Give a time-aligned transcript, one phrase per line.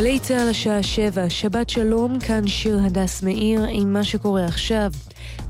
[0.00, 4.90] גלי צה"ל השעה שבע, שבת שלום, כאן שיר הדס מאיר עם מה שקורה עכשיו.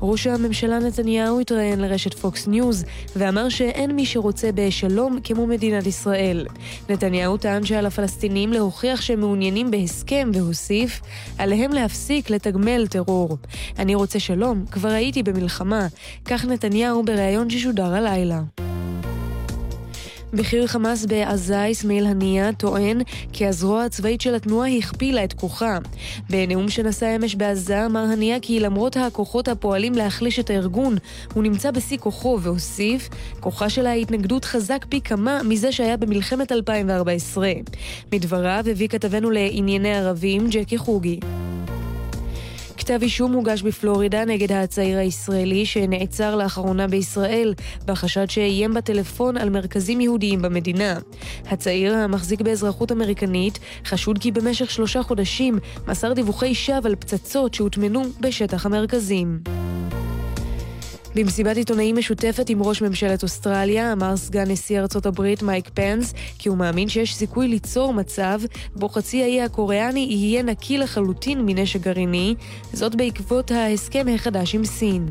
[0.01, 6.45] ראש הממשלה נתניהו התראיין לרשת פוקס ניוז ואמר שאין מי שרוצה בשלום כמו מדינת ישראל.
[6.89, 11.01] נתניהו טען שעל הפלסטינים להוכיח שהם מעוניינים בהסכם והוסיף
[11.37, 13.37] עליהם להפסיק לתגמל טרור.
[13.79, 15.87] אני רוצה שלום, כבר הייתי במלחמה,
[16.25, 18.41] כך נתניהו בריאיון ששודר הלילה.
[20.33, 23.01] בכיר חמאס בעזה, אסמאעיל הנייה, טוען
[23.33, 25.77] כי הזרוע הצבאית של התנועה הכפילה את כוחה.
[26.29, 30.95] בנאום שנשא אמש בעזה אמר הנייה כי למרות הכוחות הפועלים להחליש את הארגון,
[31.33, 37.51] הוא נמצא בשיא כוחו והוסיף, כוחה של ההתנגדות חזק פי כמה מזה שהיה במלחמת 2014.
[38.13, 41.19] מדבריו הביא כתבנו לענייני ערבים ג'קי חוגי.
[42.81, 47.53] כתב אישום הוגש בפלורידה נגד הצעיר הישראלי שנעצר לאחרונה בישראל
[47.85, 50.99] בחשד שאיים בטלפון על מרכזים יהודיים במדינה.
[51.45, 58.01] הצעיר המחזיק באזרחות אמריקנית חשוד כי במשך שלושה חודשים מסר דיווחי שווא על פצצות שהוטמנו
[58.19, 59.39] בשטח המרכזים.
[61.15, 66.49] במסיבת עיתונאים משותפת עם ראש ממשלת אוסטרליה, אמר סגן נשיא ארצות הברית מייק פנס כי
[66.49, 68.41] הוא מאמין שיש סיכוי ליצור מצב
[68.75, 72.35] בו חצי האי הקוריאני יהיה נקי לחלוטין מנשק גרעיני,
[72.73, 75.05] זאת בעקבות ההסכם החדש עם סין.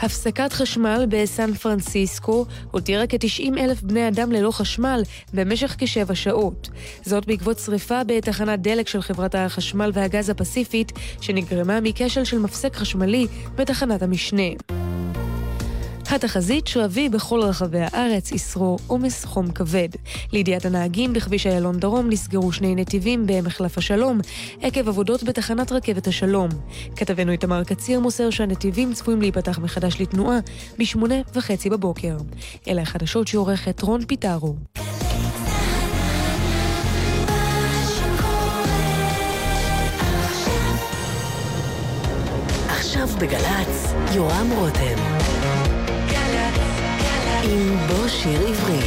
[0.00, 5.02] הפסקת חשמל בסן פרנסיסקו הותירה כ-90 אלף בני אדם ללא חשמל
[5.34, 6.68] במשך כשבע שעות.
[7.02, 13.26] זאת בעקבות שריפה בתחנת דלק של חברת החשמל והגז הפסיפית, שנגרמה מכשל של מפסק חשמלי
[13.56, 14.77] בתחנת המשנה.
[16.10, 19.88] התחזית שואבי בכל רחבי הארץ ישרור עומס חום כבד.
[20.32, 24.20] לידיעת הנהגים בכביש איילון דרום נסגרו שני נתיבים במחלף השלום
[24.62, 26.48] עקב עבודות בתחנת רכבת השלום.
[26.96, 30.38] כתבנו איתמר קציר מוסר שהנתיבים צפויים להיפתח מחדש לתנועה
[30.78, 32.16] בשמונה וחצי בבוקר.
[32.68, 34.54] אלה החדשות שעורכת רון פיטרו.
[43.18, 45.17] בגל"צ, יורם רותם.
[47.50, 48.78] עם בוא שיר עברי.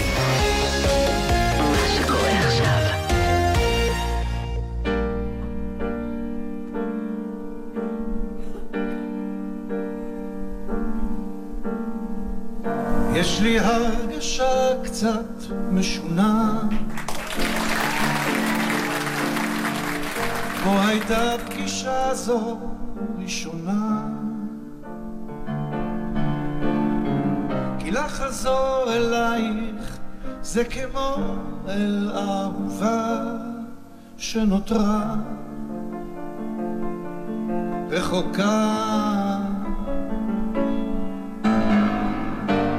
[1.57, 2.81] מה שקורה עכשיו.
[13.15, 15.25] יש לי הרגשה קצת
[15.71, 16.59] משונה
[20.63, 22.59] כמו הייתה פגישה זו
[23.19, 24.07] ראשונה
[27.85, 29.97] לחזור אלייך
[30.41, 31.15] זה כמו
[31.67, 33.23] אל אהובה
[34.17, 35.15] שנותרה.
[37.89, 39.37] רחוקה.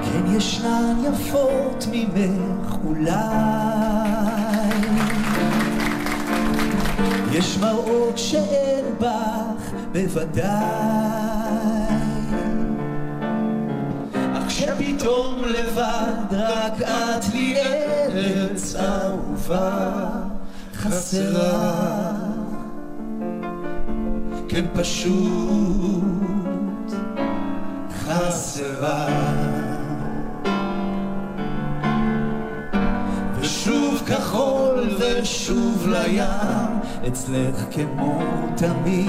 [0.03, 3.13] כן ישנן יפות ממך אולי.
[7.33, 11.62] יש מראות שאין בך בוודאי
[14.63, 20.09] שפתאום לבד רק את לי ארץ אהובה
[20.75, 22.13] חסרה.
[24.49, 26.03] כן פשוט
[28.05, 29.07] חסרה.
[33.41, 38.23] ושוב כחול ושוב לים אצלך כמו
[38.57, 39.09] תמיד.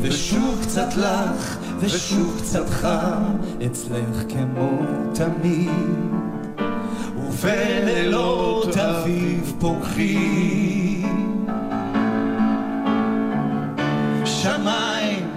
[0.00, 3.22] ושוב קצת לך ושוב קצת חם
[3.66, 4.78] אצלך כמו
[5.14, 5.70] תמיד.
[7.16, 11.46] ובלילות אביב פורחים.
[14.24, 15.30] שמיים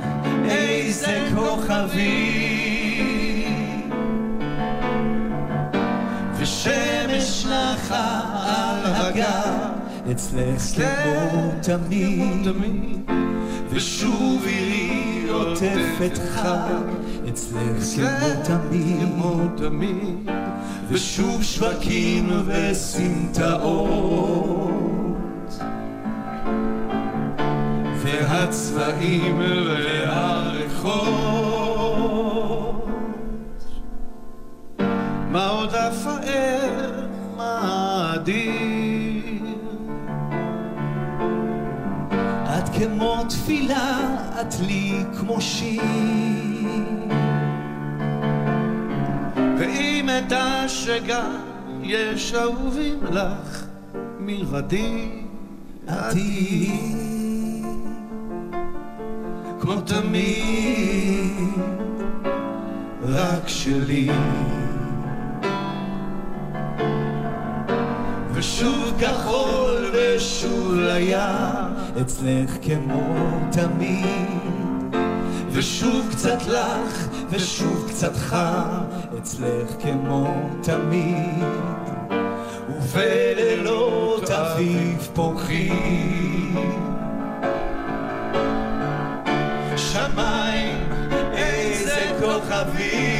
[0.45, 2.31] איזה כוכבים.
[6.37, 9.71] ושמש נחה על הגב
[10.11, 10.61] אצלך
[11.03, 12.47] כמו תמיד.
[13.69, 16.83] ושוב עירי עוטפת חג,
[17.29, 17.83] אצלך
[19.19, 20.29] כמו תמיד,
[20.89, 23.91] ושוב שווקים וסמטאות,
[28.03, 31.21] והצבעים והריחות.
[35.31, 37.05] מה עוד אפאר,
[37.37, 38.71] מה אדיר?
[42.57, 43.99] את כמו תפילה
[44.41, 45.81] את לי כמו שיר.
[49.59, 51.37] ואם אדע שגם
[51.83, 53.65] יש אהובים לך
[54.19, 55.09] מלבדי
[55.87, 56.71] עדי
[59.59, 61.31] כמו תמיד
[63.03, 64.09] רק שלי.
[68.33, 73.03] ושוב כחול ושוב לים, אצלך כמו
[73.51, 74.95] תמיד.
[75.51, 78.83] ושוב קצת לך, ושוב קצת חם,
[79.17, 81.43] אצלך כמו תמיד.
[82.79, 86.55] ובלילות אביב פורחים.
[89.77, 90.77] שמיים,
[91.33, 93.10] איזה כוכבים.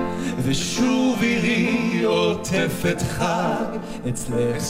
[0.42, 3.78] ושוב עירי עוטפת חג,
[4.08, 4.62] אצלך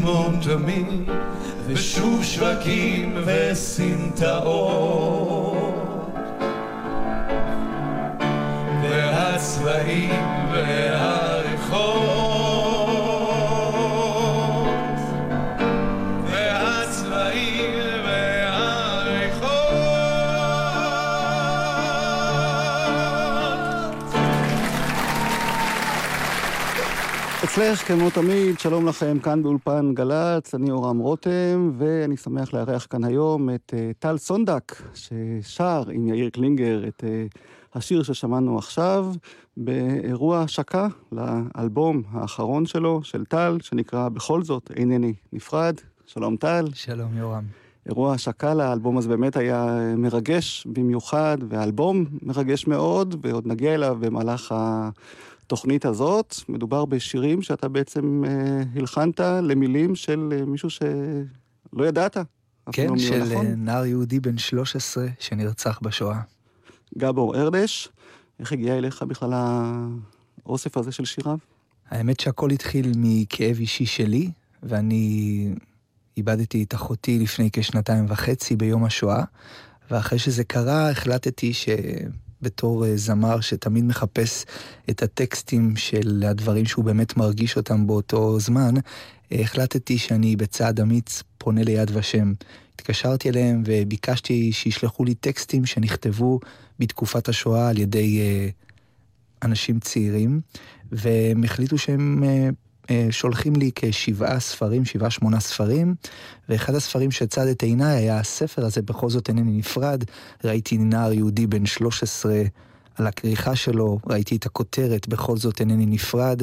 [0.00, 1.10] כמו תמיד.
[1.66, 4.90] ושוב שווקים וסמטאות.
[8.82, 10.10] והצבעים
[10.52, 11.19] והריחות.
[27.60, 33.04] אצלך, כמו תמיד, שלום לכם כאן באולפן גל"צ, אני אורם רותם, ואני שמח לארח כאן
[33.04, 37.38] היום את uh, טל סונדק, ששר עם יאיר קלינגר את uh,
[37.74, 39.06] השיר ששמענו עכשיו,
[39.56, 45.74] באירוע השקה לאלבום האחרון שלו, של טל, שנקרא בכל זאת אינני נפרד.
[46.06, 46.64] שלום טל.
[46.74, 47.44] שלום יורם.
[47.86, 49.66] אירוע השקה לאלבום הזה באמת היה
[49.96, 54.54] מרגש במיוחד, והאלבום מרגש מאוד, ועוד נגיע אליו במהלך
[55.50, 56.34] התוכנית הזאת.
[56.48, 62.16] מדובר בשירים שאתה בעצם אה, הלחנת למילים של אה, מישהו שלא ידעת.
[62.72, 63.46] כן, הוא של נכון.
[63.46, 66.20] אה, נער יהודי בן 13 שנרצח בשואה.
[66.98, 67.88] גבור ארדש.
[68.40, 69.30] איך הגיע אליך בכלל
[70.46, 71.38] האוסף הזה של שיריו?
[71.88, 74.30] האמת שהכל התחיל מכאב אישי שלי,
[74.62, 75.48] ואני
[76.16, 79.24] איבדתי את אחותי לפני כשנתיים וחצי ביום השואה,
[79.90, 82.29] ואחרי שזה קרה החלטתי שבתור
[82.64, 84.44] אה, זמר שתמיד מחפש
[84.90, 88.74] את הטקסטים של הדברים שהוא באמת מרגיש אותם באותו זמן,
[89.32, 92.32] אה, החלטתי שאני בצעד אמיץ פונה ליד ושם.
[92.74, 96.40] התקשרתי אליהם וביקשתי שישלחו לי טקסטים שנכתבו
[96.78, 98.48] בתקופת השואה על ידי אה,
[99.42, 100.40] אנשים צעירים,
[100.92, 102.24] והם החליטו שהם
[103.10, 105.94] שולחים לי כשבעה ספרים, שבעה שמונה ספרים,
[106.48, 110.04] ואחד הספרים שצד את עיניי היה הספר הזה, בכל זאת אינני נפרד.
[110.44, 112.42] ראיתי נער יהודי בן 13
[112.94, 116.42] על הכריכה שלו, ראיתי את הכותרת, בכל זאת אינני נפרד,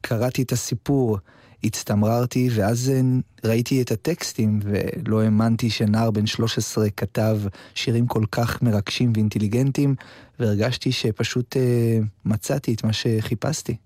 [0.00, 1.18] קראתי את הסיפור.
[1.64, 3.00] הצטמררתי, ואז אה,
[3.44, 7.38] ראיתי את הטקסטים, ולא האמנתי שנער בן 13 כתב
[7.74, 9.94] שירים כל כך מרגשים ואינטליגנטים,
[10.40, 13.76] והרגשתי שפשוט אה, מצאתי את מה שחיפשתי.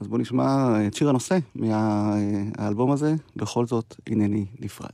[0.00, 4.90] אז בוא נשמע את שיר הנושא מהאלבום הזה, בכל זאת הנני נפרד.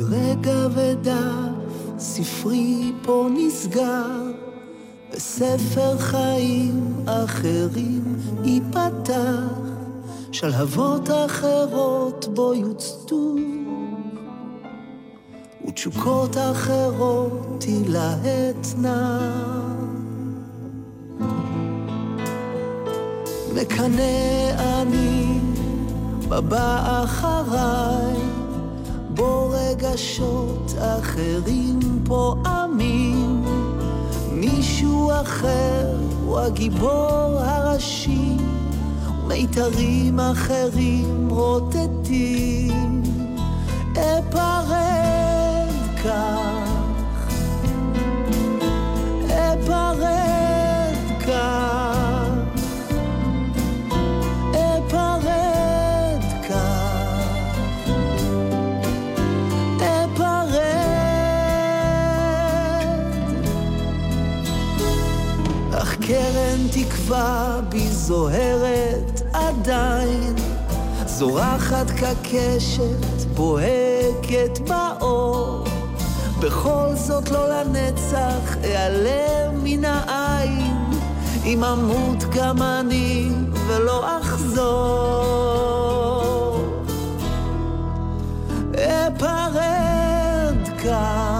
[0.00, 4.32] עוד רגע ודף ספרי פה נסגר,
[5.12, 9.58] וספר חיים אחרים ייפתח,
[10.32, 13.34] שלהבות אחרות בו יוצתו,
[15.68, 19.30] ותשוקות אחרות תלהטנה.
[23.54, 25.38] מקנא אני
[26.28, 28.35] בבא אחריי,
[29.16, 33.44] בו רגשות אחרים פועמים.
[34.32, 38.36] מישהו אחר הוא הגיבור הראשי,
[39.24, 43.05] ומיתרים אחרים רוטטים.
[71.18, 75.64] זורחת כקשת, בוהקת באור.
[76.40, 80.84] בכל זאת לא לנצח אעלם מן העין,
[81.44, 83.28] אם אמות גם אני
[83.66, 85.36] ולא אחזור.
[88.74, 91.35] אפרד כך,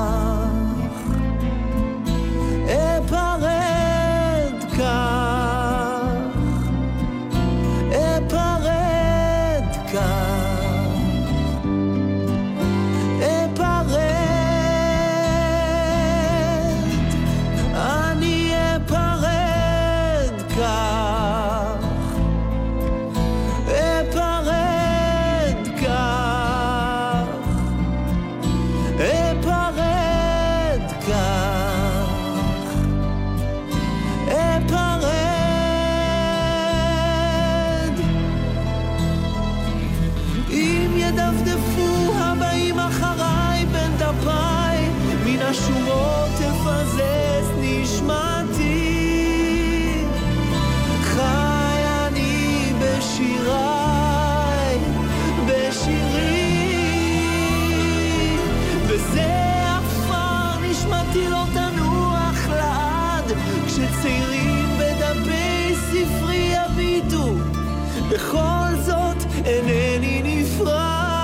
[68.11, 71.17] בכל זאת אינני נפרד.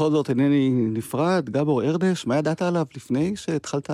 [0.00, 1.50] בכל זאת אינני נפרד.
[1.50, 3.90] גבור ארדש, מה ידעת עליו לפני שהתחלת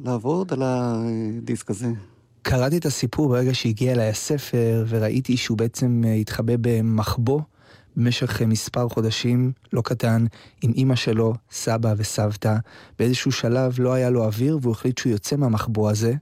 [0.00, 1.86] לעבוד על הדיסק הזה?
[2.42, 7.40] קראתי את הסיפור ברגע שהגיע אליי הספר, וראיתי שהוא בעצם אה, התחבא במחבוא
[7.96, 10.26] במשך אה, מספר חודשים לא קטן
[10.62, 12.56] עם אימא שלו, סבא וסבתא.
[12.98, 16.14] באיזשהו שלב לא היה לו אוויר, והוא החליט שהוא יוצא מהמחבוא הזה,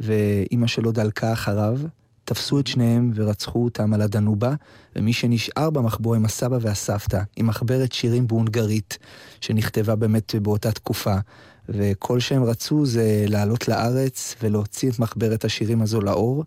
[0.00, 1.78] ואימא שלו דלקה אחריו.
[2.24, 4.54] תפסו את שניהם ורצחו אותם על הדנובה,
[4.96, 8.98] ומי שנשאר במחבוא עם הסבא והסבתא, עם מחברת שירים בהונגרית,
[9.40, 11.14] שנכתבה באמת באותה תקופה.
[11.68, 16.44] וכל שהם רצו זה לעלות לארץ ולהוציא את מחברת השירים הזו לאור.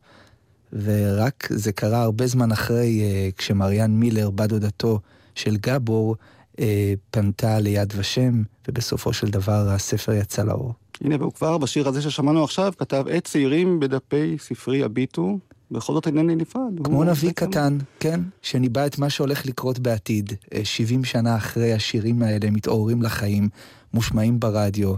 [0.74, 5.00] ורק זה קרה הרבה זמן אחרי, אה, כשמריאן מילר, בת דודתו
[5.36, 6.16] של גבור,
[6.60, 10.74] אה, פנתה ליד ושם, ובסופו של דבר הספר יצא לאור.
[11.02, 15.40] הנה, והוא כבר בשיר הזה ששמענו עכשיו, כתב עת צעירים בדפי ספרי יביטו,
[15.74, 16.80] בכל זאת אינני נפרד.
[16.84, 18.20] כמו נביא קטן, כן?
[18.42, 20.34] שניבא את מה שהולך לקרות בעתיד.
[20.54, 23.50] אה, 70 שנה אחרי השירים האלה מתעוררים לחיים,
[23.94, 24.96] מושמעים ברדיו,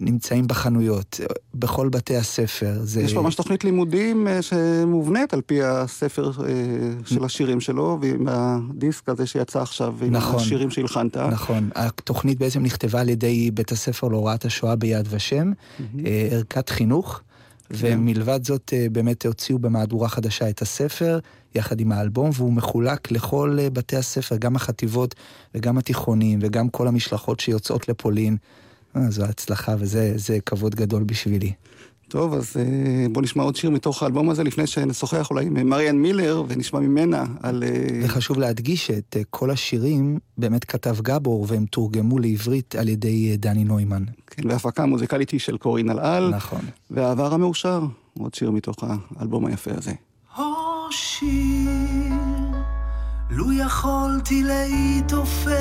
[0.00, 2.78] נמצאים בחנויות, אה, בכל בתי הספר.
[2.82, 3.02] זה...
[3.02, 6.52] יש ממש תוכנית לימודים אה, שמובנית על פי הספר אה,
[7.04, 10.40] של השירים שלו, ועם הדיסק הזה שיצא עכשיו, עם נכון.
[10.40, 11.16] השירים שהלחנת.
[11.16, 15.52] נכון, התוכנית בעצם נכתבה על ידי בית הספר להוראת השואה ביד ושם,
[16.06, 17.20] אה, ערכת חינוך,
[17.72, 21.18] ומלבד זאת אה, באמת הוציאו במהדורה חדשה את הספר,
[21.54, 25.14] יחד עם האלבום, והוא מחולק לכל אה, בתי הספר, גם החטיבות
[25.54, 28.36] וגם התיכונים, וגם כל המשלחות שיוצאות לפולין.
[28.96, 31.52] אה, זו הצלחה וזה זה כבוד גדול בשבילי.
[32.12, 35.96] טוב, אז אה, בוא נשמע עוד שיר מתוך האלבום הזה, לפני שנשוחח אולי עם מריאן
[35.96, 37.62] מילר, ונשמע ממנה על...
[37.62, 43.30] אה, וחשוב להדגיש שאת אה, כל השירים באמת כתב גבור, והם תורגמו לעברית על ידי
[43.30, 44.04] אה, דני נוימן.
[44.26, 46.60] כן, והפקה מוזיקלית היא של קורין אלעל, נכון.
[46.90, 47.82] והעבר המאושר,
[48.18, 48.84] עוד שיר מתוך
[49.16, 49.92] האלבום היפה הזה.
[50.36, 51.28] הושיר,
[53.30, 55.52] לו יכולתי להתעופף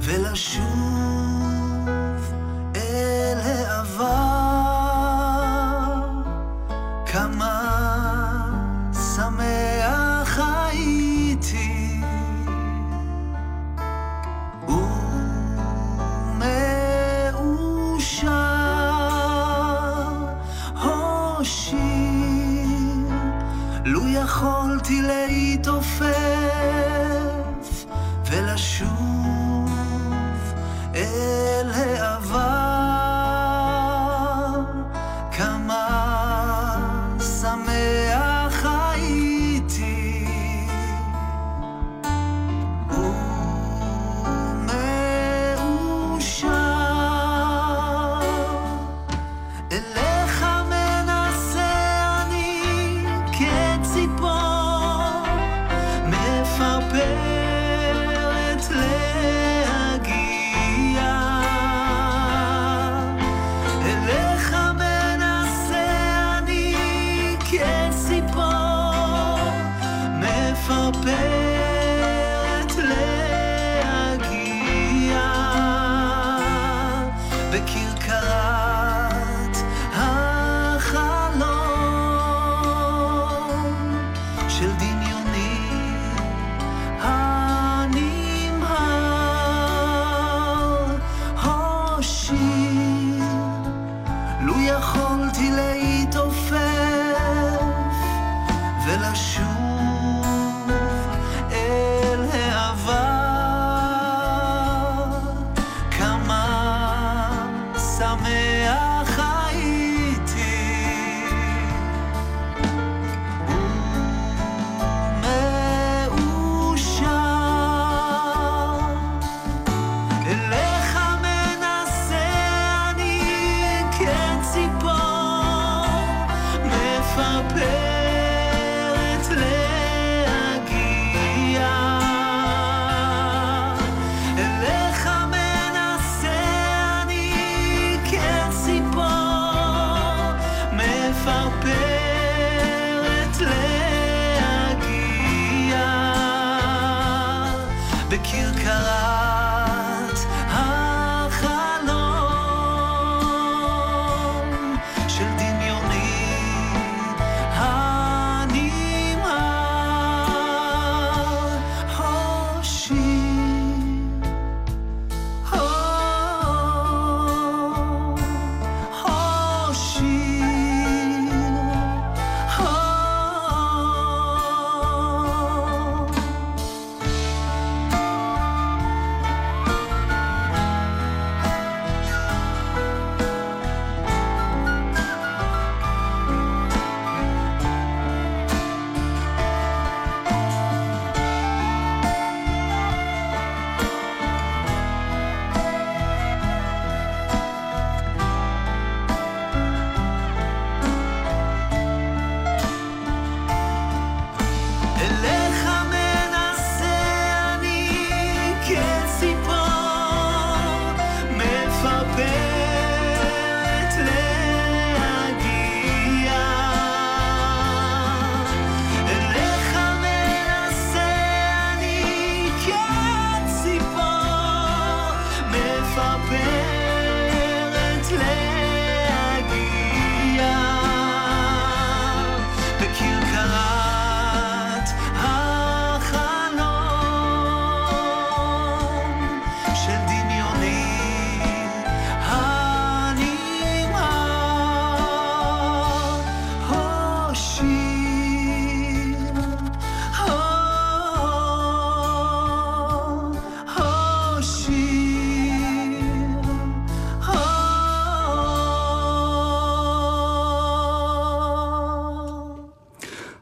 [0.00, 1.09] ולשוב
[7.12, 7.60] כמה
[8.92, 12.00] שמח הייתי.
[17.40, 18.30] ומאושר,
[20.82, 21.78] הושיר
[23.84, 26.14] לו יכולתי להתעופף
[28.30, 29.70] ולשוב
[30.94, 32.69] אל העבר,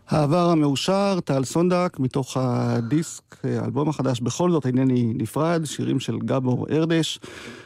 [0.09, 6.67] העבר המאושר, טל סונדק, מתוך הדיסק, האלבום החדש, בכל זאת אינני נפרד, שירים של גבור
[6.71, 7.19] ארדש,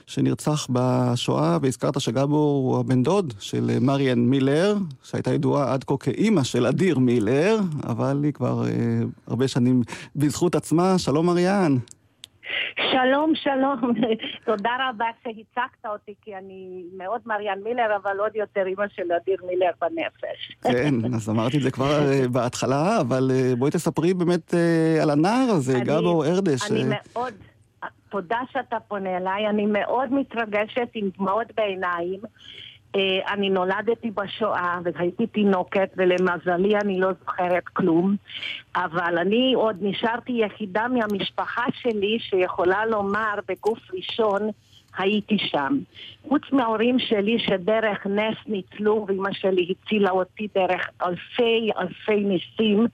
[0.07, 6.43] שנרצח בשואה, והזכרת שגבור הוא הבן דוד של מריאן מילר, שהייתה ידועה עד כה כאימא
[6.43, 8.71] של אדיר מילר, אבל היא כבר אה,
[9.27, 9.83] הרבה שנים
[10.17, 10.99] בזכות עצמה.
[10.99, 11.77] שלום מריאן.
[12.77, 13.93] שלום, שלום.
[14.47, 19.37] תודה רבה שהצגת אותי, כי אני מאוד מריאן מילר, אבל עוד יותר אימא של אדיר
[19.47, 20.53] מילר בנפש.
[20.73, 25.11] כן, אז אמרתי את זה כבר אה, בהתחלה, אבל אה, בואי תספרי באמת אה, על
[25.11, 26.71] הנער הזה, גבו ארדש.
[26.71, 27.35] אני מאוד,
[28.09, 32.21] תודה שאתה פונה אליי, אני מאוד מתרגשת עם דמעות בעיניים.
[32.97, 38.17] אה, אני נולדתי בשואה והייתי תינוקת ולמזלי אני לא זוכרת כלום
[38.77, 44.51] אבל אני עוד נשארתי יחידה מהמשפחה שלי שיכולה לומר בגוף ראשון
[44.99, 45.79] הייתי שם.
[46.29, 52.87] חוץ מההורים שלי שדרך נס ניצלו ואימא שלי הצילה אותי דרך אלפי אלפי ניסים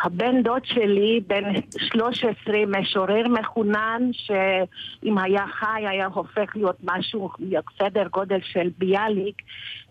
[0.00, 1.44] הבן דוד שלי, בן
[1.78, 7.30] 13, משורר מחונן, שאם היה חי היה הופך להיות משהו,
[7.78, 9.42] סדר גודל של ביאליק,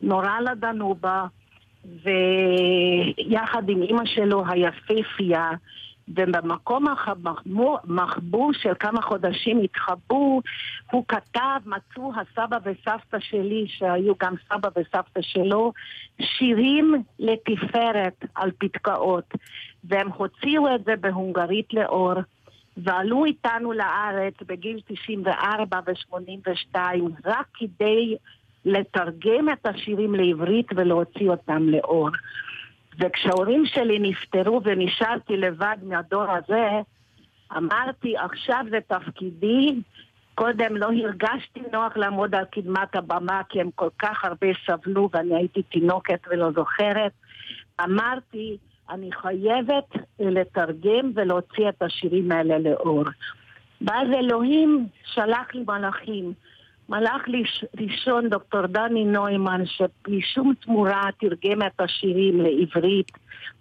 [0.01, 1.25] נורא לדנובה,
[1.85, 5.51] ויחד עם אימא שלו היפהפייה,
[6.07, 10.41] ובמקום המחבוא של כמה חודשים התחבאו,
[10.91, 15.73] הוא כתב, מצאו הסבא וסבתא שלי, שהיו גם סבא וסבתא שלו,
[16.21, 19.33] שירים לתפארת על פתקאות.
[19.83, 22.13] והם הוציאו את זה בהונגרית לאור,
[22.77, 26.75] ועלו איתנו לארץ בגיל 94 ו-82
[27.25, 28.15] רק כדי
[28.65, 32.09] לתרגם את השירים לעברית ולהוציא אותם לאור.
[32.99, 36.69] וכשההורים שלי נפטרו ונשארתי לבד מהדור הזה,
[37.57, 39.81] אמרתי, עכשיו זה תפקידי.
[40.35, 45.35] קודם לא הרגשתי נוח לעמוד על קדמת הבמה כי הם כל כך הרבה סבלו ואני
[45.35, 47.11] הייתי תינוקת ולא זוכרת.
[47.83, 48.57] אמרתי,
[48.89, 49.89] אני חייבת
[50.19, 53.03] לתרגם ולהוציא את השירים האלה לאור.
[53.81, 56.33] ואז אלוהים שלח לי מלאכים.
[56.89, 57.21] מלאך
[57.79, 63.11] ראשון, דוקטור דני נוימן, שבלי שום תמורה תרגם את השירים לעברית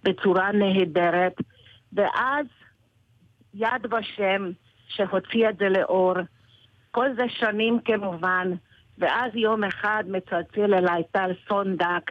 [0.05, 1.37] בצורה נהדרת,
[1.93, 2.47] ואז
[3.55, 4.51] יד ושם
[4.89, 6.15] שהוציא את זה לאור.
[6.91, 8.53] כל זה שנים כמובן,
[8.99, 12.11] ואז יום אחד מצלצל אליי טל סונדק,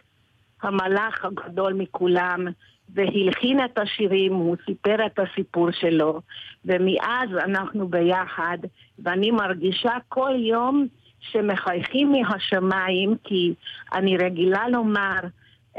[0.62, 2.48] המלאך הגדול מכולם,
[2.94, 6.22] והלחין את השירים, הוא סיפר את הסיפור שלו,
[6.66, 8.58] ומאז אנחנו ביחד,
[9.00, 10.88] ואני מרגישה כל יום
[11.20, 13.54] שמחייכים מהשמיים, כי
[13.94, 15.20] אני רגילה לומר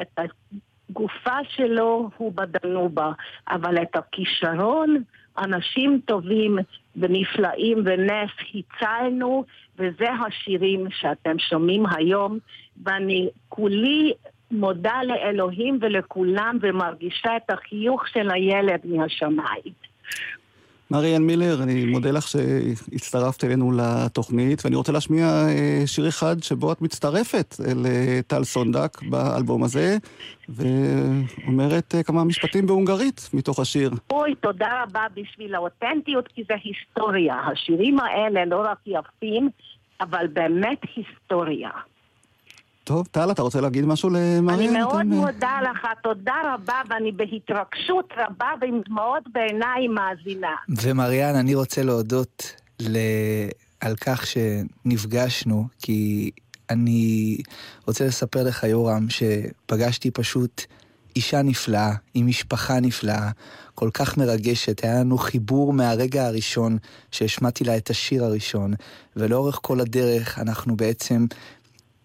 [0.01, 3.13] את הגופה שלו הוא בדנובה,
[3.49, 5.03] אבל את הכישרון,
[5.39, 6.59] אנשים טובים
[6.97, 9.45] ונפלאים ונס הצלנו,
[9.79, 12.39] וזה השירים שאתם שומעים היום,
[12.85, 14.13] ואני כולי
[14.51, 19.73] מודה לאלוהים ולכולם ומרגישה את החיוך של הילד מהשמיים.
[20.91, 26.73] מריאן מילר, אני מודה לך שהצטרפת אלינו לתוכנית, ואני רוצה להשמיע אה, שיר אחד שבו
[26.73, 29.97] את מצטרפת אל אה, סונדק באלבום הזה,
[30.49, 33.91] ואומרת אה, כמה משפטים בהונגרית מתוך השיר.
[34.11, 37.35] אוי, תודה רבה בשביל האותנטיות, כי זה היסטוריה.
[37.35, 39.49] השירים האלה לא רק יפים,
[40.01, 41.71] אבל באמת היסטוריה.
[42.91, 44.61] טוב, טל, אתה רוצה להגיד משהו למריאן?
[44.61, 45.09] אני מאוד אתם...
[45.09, 50.55] מודה לך, תודה רבה, ואני בהתרגשות רבה ועם דמעות בעיניים מאזינה.
[50.69, 52.99] ומריאן, אני רוצה להודות ל...
[53.81, 56.31] על כך שנפגשנו, כי
[56.71, 57.37] אני
[57.87, 60.63] רוצה לספר לך, יורם, שפגשתי פשוט
[61.17, 63.31] אישה נפלאה, עם משפחה נפלאה,
[63.75, 64.85] כל כך מרגשת.
[64.85, 66.79] היה לנו חיבור מהרגע הראשון
[67.11, 68.75] שהשמעתי לה את השיר הראשון,
[69.17, 71.27] ולאורך כל הדרך אנחנו בעצם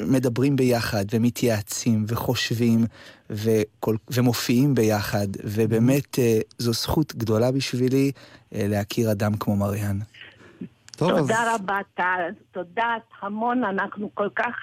[0.01, 2.79] מדברים ביחד ומתייעצים וחושבים
[3.29, 8.11] וכל, ומופיעים ביחד, ובאמת אה, זו זכות גדולה בשבילי
[8.55, 9.97] אה, להכיר אדם כמו מריאן.
[10.97, 11.55] טוב, תודה אז...
[11.55, 12.29] רבה, טל.
[12.51, 14.55] תודה המון, אנחנו כל כך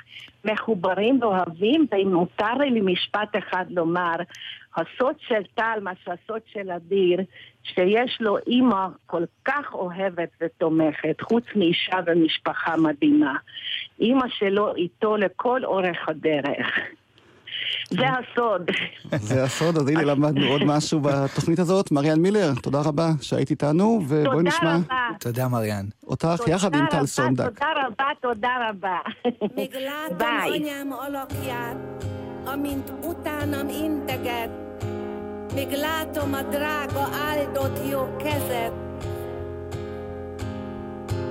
[0.45, 4.17] מחוברים ואוהבים, ואם מותר לי משפט אחד לומר,
[4.77, 7.21] הסוד של טל, מה שהסוד של אדיר,
[7.63, 13.35] שיש לו אימא כל כך אוהבת ותומכת, חוץ מאישה ומשפחה מדהימה.
[14.01, 16.67] אימא שלו איתו לכל אורך הדרך.
[17.91, 18.71] זה הסוד.
[19.29, 21.93] זה הסוד, אז הנה למדנו עוד משהו בתוכנית הזאת.
[21.93, 24.77] מריאן מילר, תודה רבה שהיית איתנו, ובואי נשמע...
[24.77, 25.19] תודה רבה.
[25.21, 25.85] תודה, מריאן.
[26.07, 27.45] אותך יחד עם טל סונדק.
[27.45, 28.99] תודה רבה, תודה רבה.
[30.19, 30.65] ביי.
[32.45, 34.51] amint utánam integet,
[35.55, 38.73] még látom a drága áldott jó kezet.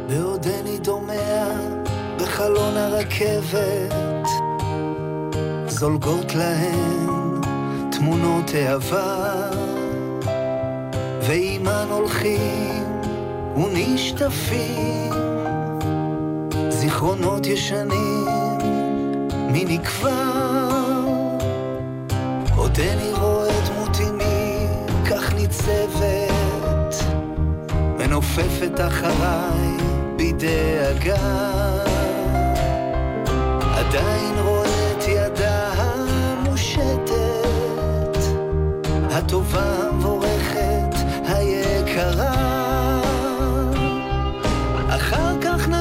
[0.07, 1.47] בעודני דומע
[2.21, 4.27] בחלון הרכבת,
[5.67, 7.41] זולגות להן
[7.91, 9.49] תמונות אהבה,
[11.21, 13.01] ועימן הולכים
[13.55, 15.13] ונשטפים,
[16.69, 18.57] זיכרונות ישנים,
[19.51, 20.31] מי נקבע?
[22.55, 24.67] עודני רואה דמותי מי
[25.09, 26.95] כך ניצבת,
[27.97, 29.77] מנופפת אחריי
[30.17, 31.90] בדאגה.
[33.93, 37.11] עדיין רואה את ידה המושטת,
[39.11, 40.95] הטובה המבורכת,
[41.27, 42.31] היקרה.
[44.89, 45.80] אחר כך נגוז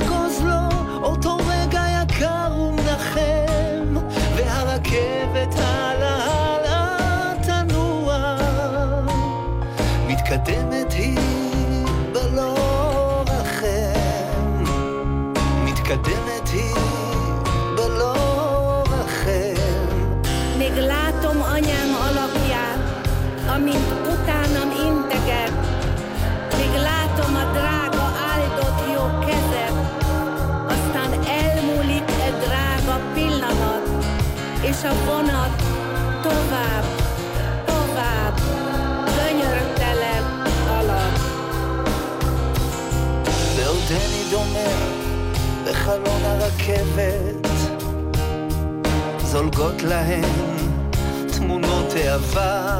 [45.91, 47.49] בחלון הרכבת,
[49.25, 50.25] זולגות להן
[51.37, 52.71] תמונות אהבה,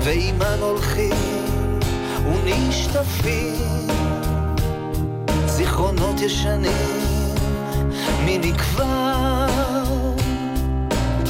[0.00, 1.80] ועימן הולכים
[2.24, 3.86] ונשטפים,
[5.46, 7.34] זיכרונות ישנים,
[8.24, 9.46] מי נקבע?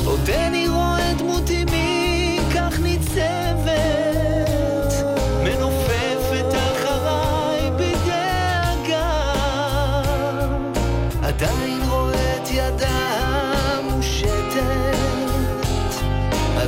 [0.04, 4.09] עודני רואה דמותי מי כך ניצבת,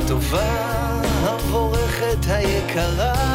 [0.05, 3.32] הטובה, המבורכת, היקרה.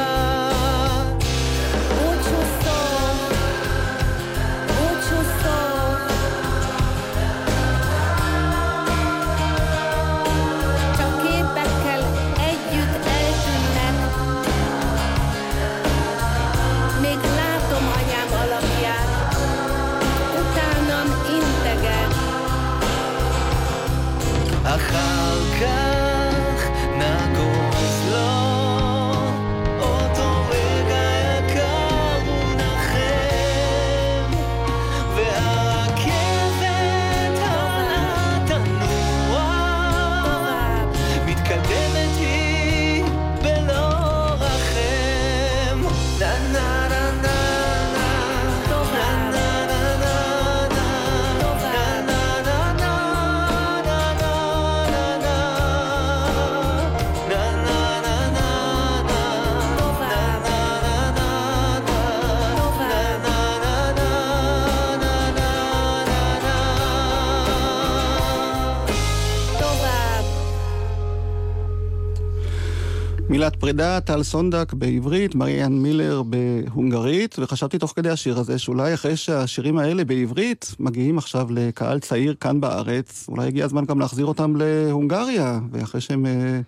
[73.69, 79.79] פרידה, טל סונדק בעברית, מריאן מילר בהונגרית, וחשבתי תוך כדי השיר הזה שאולי אחרי שהשירים
[79.79, 85.59] האלה בעברית מגיעים עכשיו לקהל צעיר כאן בארץ, אולי הגיע הזמן גם להחזיר אותם להונגריה,
[85.73, 86.61] ואחרי שהם אה,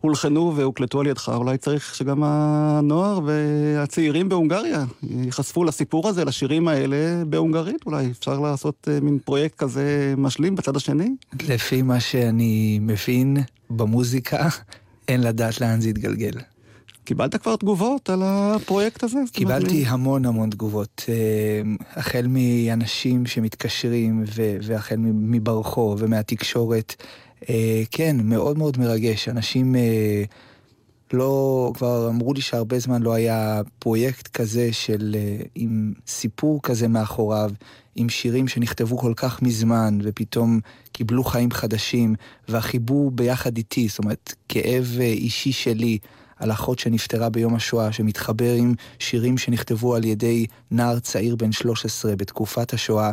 [0.00, 7.24] הולחנו והוקלטו על ידך, אולי צריך שגם הנוער והצעירים בהונגריה ייחשפו לסיפור הזה, לשירים האלה
[7.26, 11.08] בהונגרית, אולי אפשר לעשות אה, מין פרויקט כזה משלים בצד השני?
[11.48, 13.36] לפי מה שאני מבין
[13.70, 14.48] במוזיקה,
[15.08, 16.32] אין לדעת לאן זה יתגלגל.
[17.04, 19.18] קיבלת כבר תגובות על הפרויקט הזה?
[19.32, 21.14] קיבלתי המון המון תגובות, אה,
[21.96, 26.94] החל מאנשים שמתקשרים ו- והחל מברחוב ומהתקשורת.
[27.48, 29.28] אה, כן, מאוד מאוד מרגש.
[29.28, 30.24] אנשים אה,
[31.14, 36.88] לא, כבר אמרו לי שהרבה זמן לא היה פרויקט כזה של, אה, עם סיפור כזה
[36.88, 37.50] מאחוריו,
[37.94, 40.60] עם שירים שנכתבו כל כך מזמן, ופתאום
[40.92, 42.14] קיבלו חיים חדשים,
[42.48, 45.98] והחיבור ביחד איתי, זאת אומרת, כאב אה, אישי שלי.
[46.36, 52.16] על אחות שנפטרה ביום השואה, שמתחבר עם שירים שנכתבו על ידי נער צעיר בן 13
[52.16, 53.10] בתקופת השואה.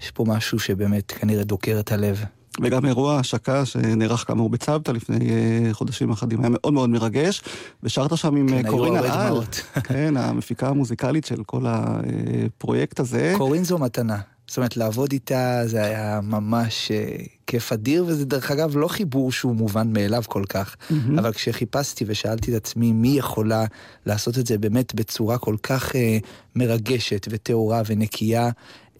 [0.00, 2.24] יש פה משהו שבאמת כנראה דוקר את הלב.
[2.62, 7.42] וגם אירוע ההשקה שנערך כאמור בצוותא לפני אה, חודשים אחדים היה מאוד מאוד מרגש,
[7.82, 9.62] ושרת שם עם כן, אה, אלעל, דמעות.
[9.88, 13.34] כן, המפיקה המוזיקלית של כל הפרויקט הזה.
[13.36, 14.18] קורין זו מתנה.
[14.48, 17.16] זאת אומרת, לעבוד איתה זה היה ממש אה,
[17.46, 20.76] כיף אדיר, וזה דרך אגב לא חיבור שהוא מובן מאליו כל כך.
[20.90, 21.18] מהמם.
[21.18, 23.64] אבל כשחיפשתי ושאלתי את עצמי מי יכולה
[24.06, 26.18] לעשות את זה באמת בצורה כל כך אה,
[26.56, 28.50] מרגשת וטהורה ונקייה, אה,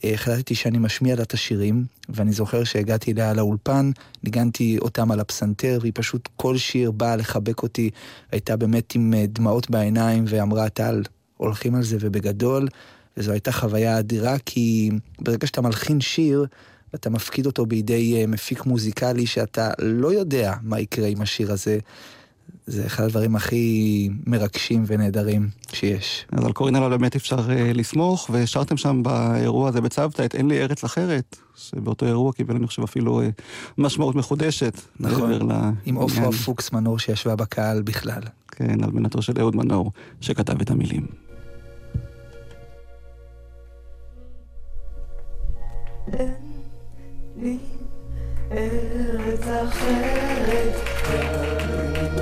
[0.04, 3.90] החלטתי שאני משמיע לה את השירים, ואני זוכר שהגעתי אליה לאולפן,
[4.24, 7.90] ניגנתי אותם על הפסנתר, והיא פשוט כל שיר באה לחבק אותי,
[8.32, 11.02] הייתה באמת עם אה, דמעות בעיניים, ואמרה, טל,
[11.36, 12.68] הולכים על זה ובגדול,
[13.16, 16.46] וזו הייתה חוויה אדירה, כי ברגע שאתה מלחין שיר,
[16.92, 21.78] ואתה מפקיד אותו בידי אה, מפיק מוזיקלי שאתה לא יודע מה יקרה עם השיר הזה,
[22.66, 26.26] זה אחד הדברים הכי מרגשים ונהדרים שיש.
[26.32, 30.48] אז על קורין אלאל באמת אפשר uh, לסמוך, ושרתם שם באירוע הזה בצוותא את אין
[30.48, 33.24] לי ארץ אחרת, שבאותו אירוע קיבל אני חושב אפילו uh,
[33.78, 34.80] משמעות מחודשת.
[35.00, 35.74] נכון, לעניין.
[35.86, 38.22] עם עופרה פוקס מנור שישבה בקהל בכלל.
[38.48, 41.06] כן, אלמנתו של אהוד מנור, שכתב את המילים.
[48.52, 50.74] ארץ אחרת,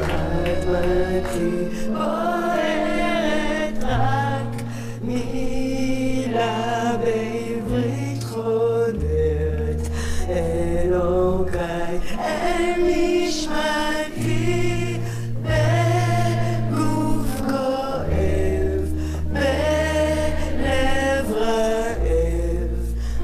[0.02, 4.62] אדמתי בוערת רק
[5.02, 9.88] מילה בעברית חודרת,
[10.28, 14.46] אלוקיי אל נשמתי
[15.42, 18.85] בגוף כואב,
[19.32, 22.74] בלב רעב,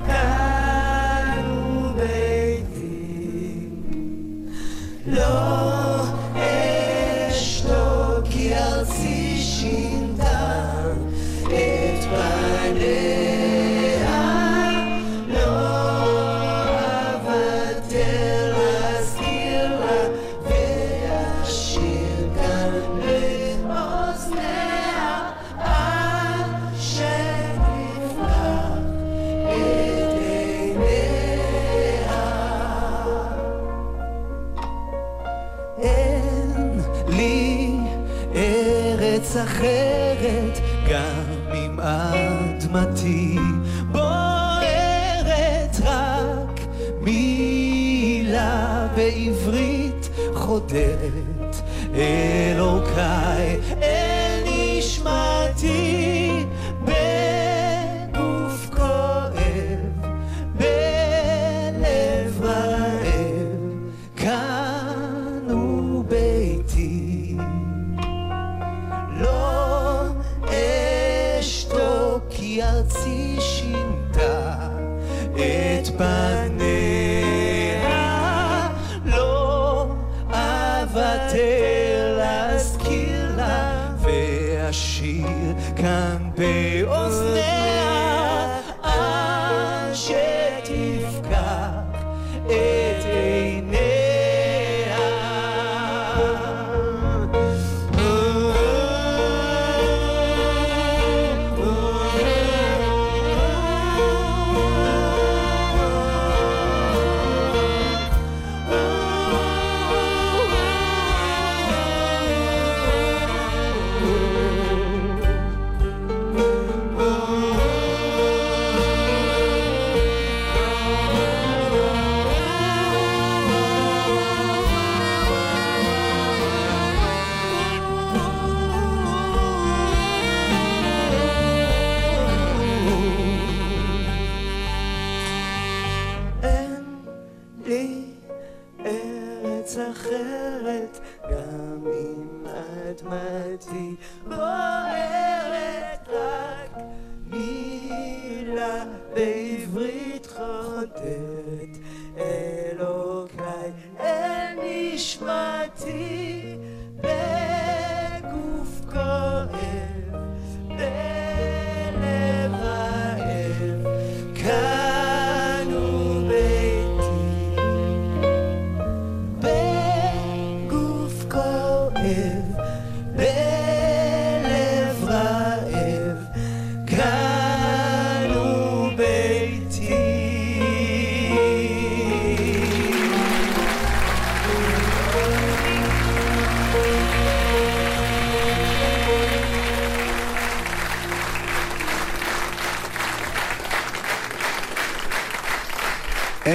[0.06, 3.68] כאן הוא ביתי.
[5.06, 5.91] לא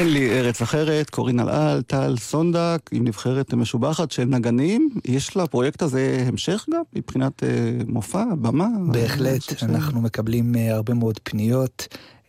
[0.08, 4.90] אין לי ארץ אחרת, קורין אלעל, טל סונדק, עם נבחרת משובחת של נגנים.
[5.06, 7.50] יש לפרויקט הזה המשך גם, מבחינת אה,
[7.88, 8.68] מופע, במה?
[8.92, 11.88] בהחלט, אנחנו מקבלים אה, הרבה מאוד פניות,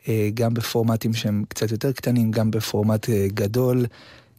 [0.08, 3.86] אה, גם בפורמטים שהם קצת יותר קטנים, גם בפורמט אה, גדול.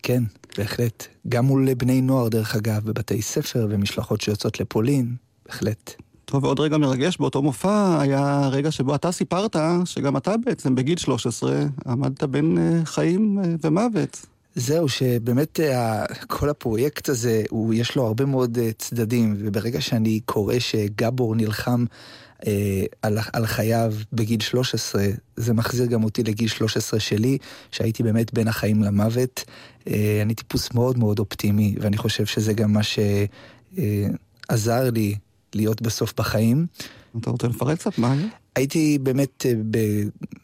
[0.03, 0.23] כן,
[0.57, 1.07] בהחלט.
[1.29, 5.95] גם מול בני נוער, דרך אגב, בבתי ספר ומשלחות שיוצאות לפולין, בהחלט.
[6.29, 10.97] טוב, ועוד רגע מרגש באותו מופע היה רגע שבו אתה סיפרת שגם אתה בעצם בגיל
[10.97, 14.25] 13 עמדת בין אה, חיים אה, ומוות.
[14.55, 20.59] זהו, שבאמת אה, כל הפרויקט הזה, הוא, יש לו הרבה מאוד צדדים, וברגע שאני קורא
[20.59, 21.85] שגבור נלחם
[22.47, 27.37] אה, על, על חייו בגיל 13, זה מחזיר גם אותי לגיל 13 שלי,
[27.71, 29.43] שהייתי באמת בין החיים למוות.
[29.87, 32.81] אה, אני טיפוס מאוד מאוד אופטימי, ואני חושב שזה גם מה
[34.49, 35.15] שעזר לי
[35.55, 36.65] להיות בסוף בחיים.
[37.19, 37.97] אתה רוצה לפרט קצת?
[37.97, 38.27] מה היה?
[38.55, 39.53] הייתי באמת אה,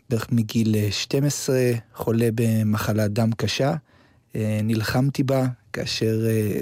[0.09, 1.55] בערך מגיל אה, 12
[1.95, 3.75] חולה במחלת דם קשה.
[4.35, 6.61] אה, נלחמתי בה כאשר אה,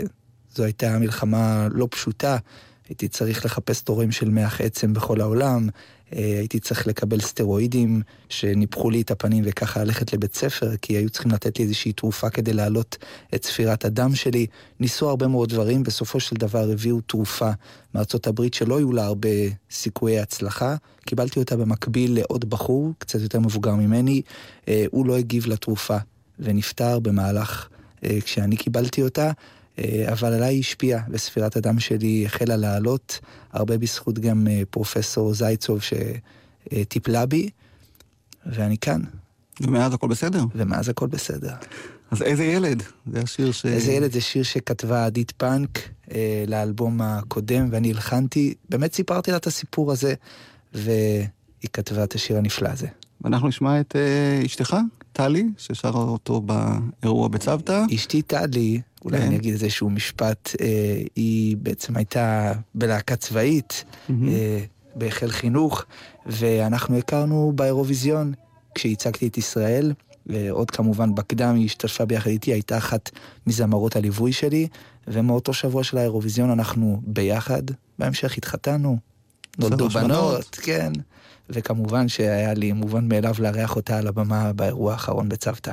[0.56, 2.38] זו הייתה מלחמה לא פשוטה.
[2.90, 5.70] הייתי צריך לחפש תורם של מח עצם בכל העולם.
[6.16, 11.10] אה, הייתי צריך לקבל סטרואידים שניפחו לי את הפנים וככה ללכת לבית ספר, כי היו
[11.10, 12.98] צריכים לתת לי איזושהי תרופה כדי להעלות
[13.36, 14.48] את ספירת הדם שלי.
[14.80, 17.50] ניסו הרבה מאוד דברים, בסופו של דבר הביאו תרופה
[17.96, 19.30] מארצות הברית שלא היו לה הרבה
[19.72, 20.76] סיכויי הצלחה.
[21.06, 24.22] קיבלתי אותה במקביל לעוד בחור, קצת יותר מבוגר ממני.
[24.68, 25.98] אה, הוא לא הגיב לתרופה
[26.40, 27.68] ונפטר במהלך
[28.04, 29.32] אה, כשאני קיבלתי אותה.
[29.80, 33.20] אה, אבל עליי היא השפיעה, וספירת הדם שלי החלה לעלות,
[33.52, 35.80] הרבה בזכות גם אה, פרופסור זייצוב
[36.74, 37.50] שטיפלה בי,
[38.46, 39.02] ואני כאן,
[39.62, 40.44] ומאז הכל בסדר.
[40.56, 41.54] ומאז הכל בסדר.
[42.12, 42.84] אז איזה ילד?
[43.12, 43.66] זה השיר ש...
[43.66, 45.80] איזה ילד זה שיר שכתבה עדית פאנק
[46.12, 50.14] אה, לאלבום הקודם, ואני הלחנתי, באמת סיפרתי לה את הסיפור הזה,
[50.74, 51.28] והיא
[51.74, 52.88] כתבה את השיר הנפלא הזה.
[53.22, 54.76] ואנחנו נשמע את אה, אשתך,
[55.14, 57.84] טלי, ששרה אותו באירוע בצוותא.
[57.96, 59.26] אשתי טלי, אולי כן.
[59.26, 64.30] אני אגיד איזשהו משפט, אה, היא בעצם הייתה בלהקה צבאית, מהמם.
[64.30, 64.60] אה,
[64.96, 65.86] בחיל חינוך,
[66.26, 68.34] ואנחנו הכרנו באירוויזיון
[68.76, 69.94] כשהצגתי את ישראל.
[70.26, 73.12] ועוד כמובן בקדם היא השתתפה ביחד איתי, הייתה אחת
[73.48, 74.68] מזמרות הליווי שלי,
[75.08, 77.64] ומאותו שבוע של האירוויזיון אנחנו ביחד,
[78.00, 78.98] בהמשך התחתנו,
[79.60, 79.90] נולדו.
[79.90, 80.92] בנות, כן,
[81.50, 85.72] וכמובן שהיה לי מובן מאליו לארח אותה על הבמה באירוע האחרון בצוותא.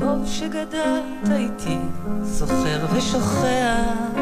[0.00, 1.78] טוב שגדלת איתי,
[2.22, 4.20] זוכר ושוכח.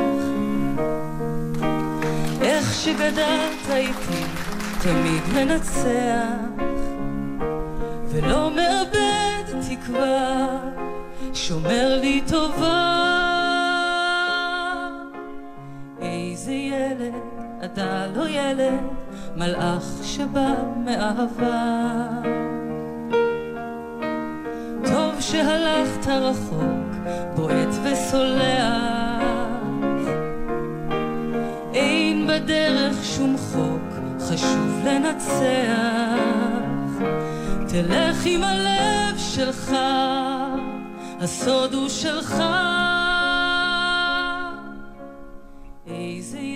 [2.40, 4.24] איך שגדלת איתי,
[4.82, 6.48] תמיד מנצח.
[8.10, 10.46] ולא מאבד תקווה,
[11.34, 13.27] שומר לי טובה.
[16.48, 17.14] איזה ילד,
[17.64, 18.80] אתה לא ילד,
[19.36, 22.08] מלאך שבא מאהבה.
[24.84, 29.22] טוב שהלכת רחוק, בועט וסולח.
[31.74, 36.18] אין בדרך שום חוק, חשוב לנצח.
[37.68, 39.74] תלך עם הלב שלך,
[41.20, 42.42] הסוד הוא שלך.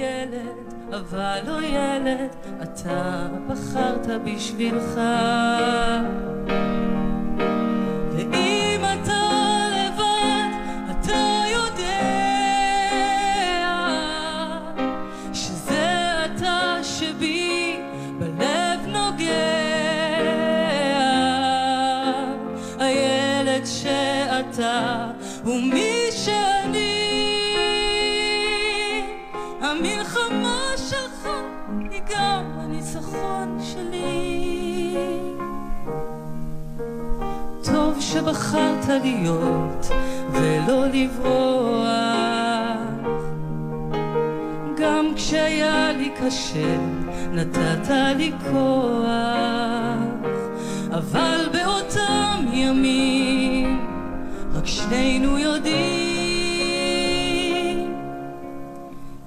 [0.03, 0.57] ילד,
[0.91, 2.31] אבל לא ילד,
[2.63, 5.01] אתה בחרת בשבילך.
[38.33, 39.89] טוב שבחרת להיות
[40.33, 41.89] ולא לברוח
[44.77, 46.79] גם כשהיה לי קשה
[47.33, 49.07] נתת לי כוח
[50.91, 53.87] אבל באותם ימים
[54.55, 56.63] רק שנינו יודעים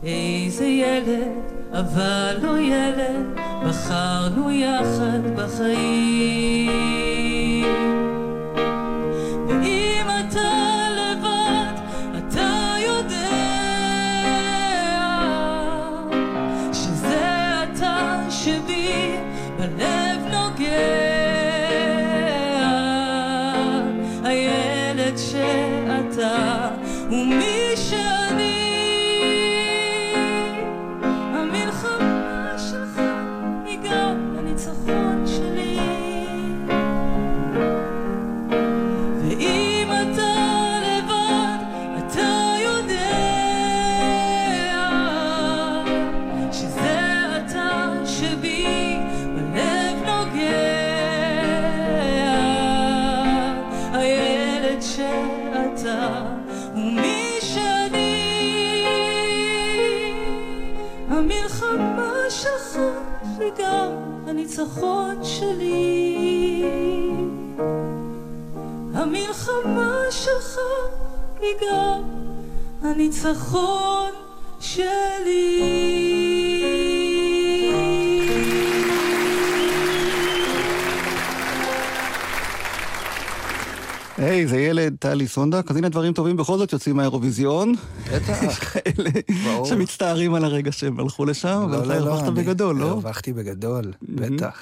[0.03, 1.27] איזה ילד,
[1.73, 7.14] אבל לא ילד, בחרנו יחד בחיים.
[65.39, 66.63] שלי.
[68.93, 70.59] המלחמה שלך
[71.41, 72.01] היא גם
[72.81, 74.11] הניצחון
[74.59, 75.94] שלי.
[84.35, 87.73] היי, זה ילד, טלי סונדק, אז הנה דברים טובים בכל זאת יוצאים מהאירוויזיון.
[88.13, 88.75] בטח.
[89.45, 89.65] ברור.
[89.65, 92.85] שמצטערים על הרגע שהם הלכו לשם, אבל אתה הרווחת אני- בגדול, לא?
[92.85, 94.57] הרווחתי בגדול, בטח.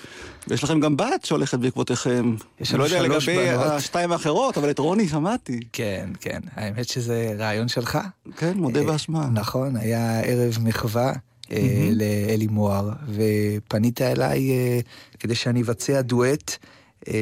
[0.47, 2.36] ויש לכם גם בת שהולכת בעקבותיכם.
[2.61, 3.65] יש לנו לא יודע שלוש לגבי בנות.
[3.65, 5.59] השתיים האחרות, אבל את רוני שמעתי.
[5.74, 6.39] כן, כן.
[6.55, 7.97] האמת שזה רעיון שלך.
[8.38, 9.28] כן, מודה אה, באשמה.
[9.34, 11.13] נכון, היה ערב מחווה
[11.51, 14.80] אה, לאלי מוהר, ופנית אליי אה,
[15.19, 16.57] כדי שאני אבצע דואט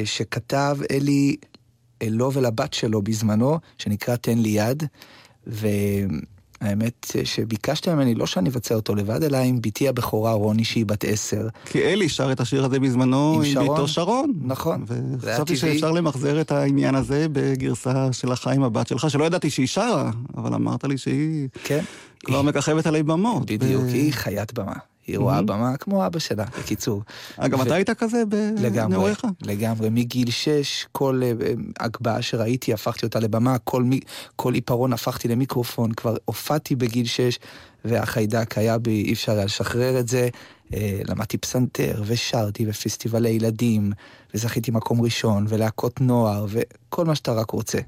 [0.04, 1.36] שכתב אלי
[2.10, 4.82] לו ולבת שלו בזמנו, שנקרא תן לי יד,
[5.46, 11.04] והאמת שביקשת ממני לא שאני אבצע אותו לבד, אלא עם בתי הבכורה רוני שהיא בת
[11.04, 11.48] עשר.
[11.64, 13.68] כי אלי שר את השיר הזה בזמנו עם עם שרון.
[13.68, 14.32] ביתו שרון.
[14.40, 14.84] נכון.
[15.18, 15.56] וחשבתי.
[15.56, 20.54] שאפשר למחזר את העניין הזה בגרסה של החיים הבת שלך, שלא ידעתי שהיא שרה, אבל
[20.54, 21.84] אמרת לי שהיא כן?
[22.24, 23.50] כבר היא- מככבת עלי במות.
[23.50, 24.72] בדיוק, ב- היא חיית במה.
[25.06, 27.02] היא רואה במה כמו אבא שלה, בקיצור.
[27.40, 29.26] אה, גם אתה היית כזה בנעוריך?
[29.42, 29.90] לגמרי.
[29.90, 33.56] מגיל שש, כל אה, אה, הגבהה שראיתי, הפכתי אותה לבמה,
[34.36, 37.38] כל, עיפרון הפכתי למיקרופון, כבר הופעתי בגיל שש,
[37.84, 40.28] והחיידק היה בי, אי אפשר היה לשחרר את זה.
[41.08, 43.92] למדתי פסנתר, ושרתי, ופסטיבלי ילדים,
[44.34, 47.78] וזכיתי מקום ראשון, ולהקות נוער, וכל מה שאתה רק רוצה.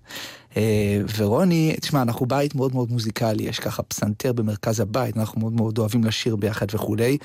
[0.57, 5.53] אה, ורוני, תשמע, אנחנו בית מאוד מאוד מוזיקלי, יש ככה פסנתר במרכז הבית, אנחנו מאוד
[5.53, 7.19] מאוד אוהבים לשיר ביחד וכולי,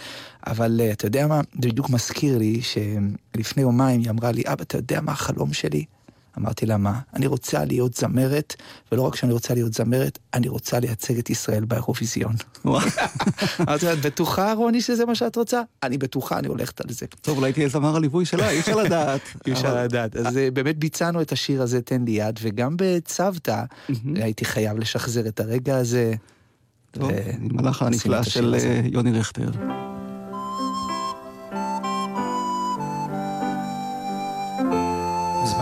[0.48, 4.62] אבל אה, אתה יודע מה, זה בדיוק מזכיר לי שלפני יומיים היא אמרה לי, אבא,
[4.62, 5.86] אתה יודע מה החלום שלי?
[6.38, 7.00] אמרתי לה, מה?
[7.14, 8.56] אני רוצה להיות זמרת,
[8.92, 12.36] ולא רק שאני רוצה להיות זמרת, אני רוצה לייצג את ישראל באירוויזיון.
[12.66, 15.62] אמרתי לה, את בטוחה, רוני, שזה מה שאת רוצה?
[15.84, 17.06] אני בטוחה, אני הולכת על זה.
[17.22, 19.22] טוב, אולי תהיה זמר הליווי שלה, אי אפשר לדעת.
[19.48, 20.16] אי אפשר לדעת.
[20.16, 23.64] אז אה, באמת ביצענו את השיר הזה, תן לי יד, וגם בצוותא
[24.16, 26.14] הייתי חייב לשחזר את הרגע הזה.
[26.92, 27.12] טוב,
[27.42, 28.56] עם הלחן הנפלא של.
[28.60, 29.50] אה, יוני רכטר.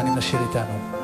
[0.07, 0.97] מוזמנים לשיר איתנו.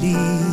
[0.00, 0.49] לי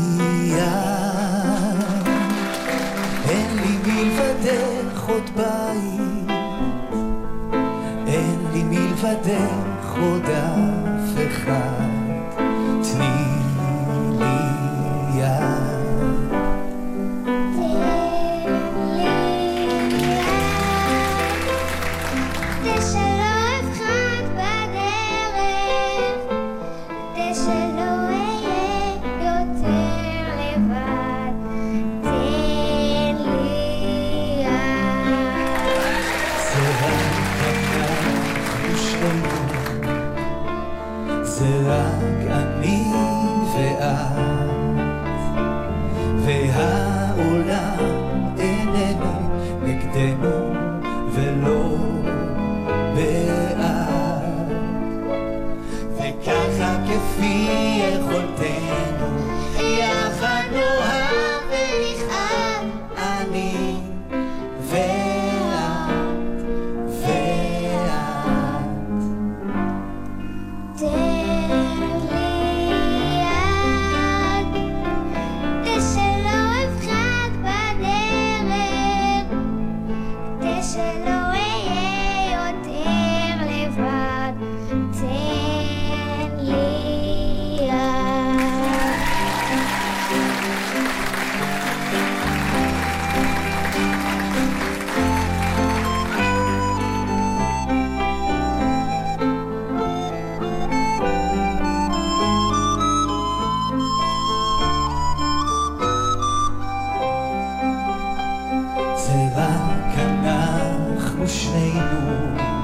[111.45, 112.57] אנחנו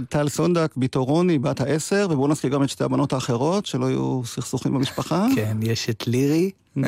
[0.00, 3.86] יד, טל סונדק, בתו רוני, בת העשר, ובואו נזכיר גם את שתי הבנות האחרות, שלא
[3.86, 5.26] יהיו סכסוכים במשפחה.
[5.34, 6.50] כן, יש את לירי,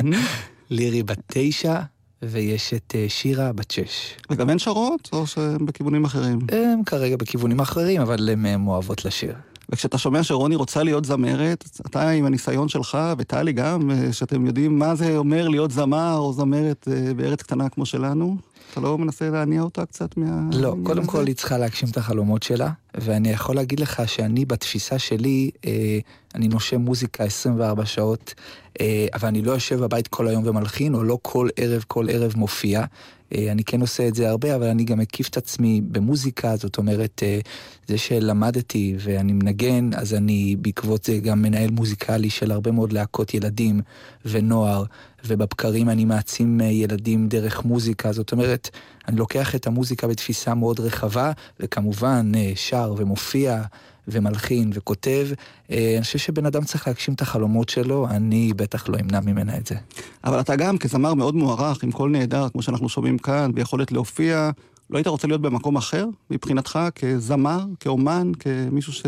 [0.69, 1.79] לירי בת תשע,
[2.23, 4.15] ויש את אה, שירה בת שש.
[4.29, 6.39] וגם הן שרות, או שהן בכיוונים אחרים?
[6.51, 9.33] הם כרגע בכיוונים אחרים, אבל הן אה, אוהבות לשיר.
[9.69, 14.79] וכשאתה שומע שרוני רוצה להיות זמרת, אתה עם הניסיון שלך, וטלי גם, אה, שאתם יודעים
[14.79, 18.37] מה זה אומר להיות זמר או זמרת בארץ קטנה כמו שלנו,
[18.73, 20.49] אתה לא מנסה להניע אותה קצת מה...
[20.53, 24.99] לא, קודם כל היא צריכה להגשים את החלומות שלה, ואני יכול להגיד לך שאני בתפיסה
[24.99, 25.99] שלי, אה,
[26.35, 28.33] אני נושם מוזיקה 24 שעות,
[28.81, 32.33] אה, אבל אני לא יושב בבית כל היום ומלחין, או לא כל ערב, כל ערב
[32.35, 32.85] מופיע.
[33.33, 36.77] אה, אני כן עושה את זה הרבה, אבל אני גם מקיף את עצמי במוזיקה, זאת
[36.77, 37.39] אומרת, אה,
[37.87, 43.33] זה שלמדתי ואני מנגן, אז אני בעקבות זה גם מנהל מוזיקלי של הרבה מאוד להקות
[43.33, 43.81] ילדים
[44.25, 44.83] ונוער,
[45.25, 48.69] ובבקרים אני מעצים אה, ילדים דרך מוזיקה, זאת אומרת,
[49.07, 53.63] אני לוקח את המוזיקה בתפיסה מאוד רחבה, וכמובן שר ומופיע.
[54.07, 55.27] ומלחין וכותב,
[55.71, 59.57] אה, אני חושב שבן אדם צריך להגשים את החלומות שלו, אני בטח לא אמנע ממנה
[59.57, 59.75] את זה.
[60.23, 64.51] אבל אתה גם כזמר מאוד מוערך, עם קול נהדר, כמו שאנחנו שומעים כאן, ויכולת להופיע,
[64.89, 69.03] לא היית רוצה להיות במקום אחר, מבחינתך, כזמר, כאומן, כמישהו ש...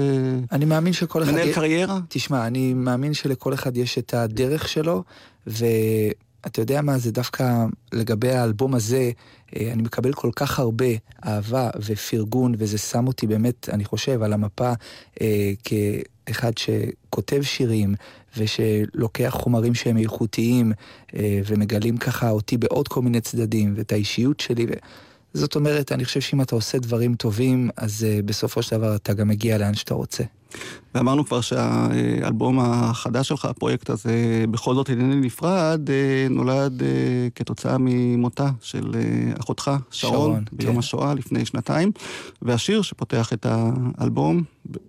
[0.52, 1.32] אני מאמין שכל אחד...
[1.32, 2.00] מנהל קריירה?
[2.10, 5.04] תשמע, אני מאמין שלכל אחד יש את הדרך שלו,
[6.46, 9.12] ואתה יודע מה, זה דווקא לגבי האלבום הזה,
[9.56, 10.86] אה, אני מקבל כל כך הרבה
[11.26, 14.74] אהבה ופרגון, וזה שם אותי באמת, אני חושב, על המפה
[15.22, 17.96] אה, כאחד שכותב שירים,
[18.38, 20.72] ושלוקח חומרים שהם איכותיים,
[21.16, 24.66] אה, ומגלים ככה אותי בעוד כל מיני צדדים, ואת האישיות שלי.
[24.66, 24.70] ו...
[25.36, 29.14] זאת אומרת, אני חושב שאם אתה עושה דברים טובים, אז uh, בסופו של דבר אתה
[29.14, 30.24] גם מגיע לאן שאתה רוצה.
[30.96, 36.88] ואמרנו כבר שהאלבום החדש שלך, הפרויקט הזה, בכל זאת אינני נפרד, אה, נולד אה,
[37.36, 40.80] כתוצאה ממותה של אה, אחותך, שרון, שרון, ביום כן.
[40.80, 41.92] השואה לפני שנתיים.
[42.42, 44.44] והשיר שפותח את האלבום,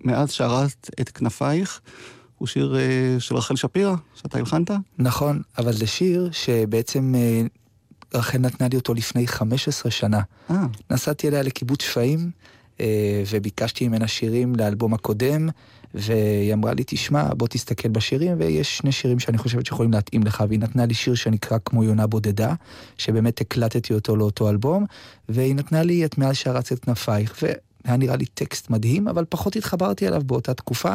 [0.04, 1.80] מאז שארזת את כנפייך,
[2.38, 2.76] הוא שיר
[3.18, 4.70] של רחל שפירא, שאתה הלחנת.
[4.98, 7.14] נכון, אבל זה שיר שבעצם
[8.14, 10.20] רחל נתנה לי אותו לפני 15 שנה.
[10.50, 12.30] אה, נסעתי אליה לקיבוץ שפיים,
[13.30, 15.48] וביקשתי ממנה שירים לאלבום הקודם,
[15.94, 20.44] והיא אמרה לי, תשמע, בוא תסתכל בשירים, ויש שני שירים שאני חושבת שיכולים להתאים לך,
[20.48, 22.54] והיא נתנה לי שיר שנקרא כמו יונה בודדה,
[22.98, 24.84] שבאמת הקלטתי אותו לאותו אלבום,
[25.28, 29.56] והיא נתנה לי את מאז שרץ את כנפייך, והיה נראה לי טקסט מדהים, אבל פחות
[29.56, 30.94] התחברתי אליו באותה תקופה.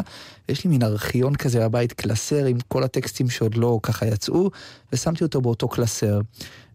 [0.49, 4.49] יש לי מין ארכיון כזה בבית, קלסר עם כל הטקסטים שעוד לא ככה יצאו,
[4.93, 6.21] ושמתי אותו באותו קלסר.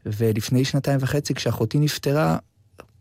[0.07, 2.39] ולפני שנתיים וחצי, כשאחותי נפטרה,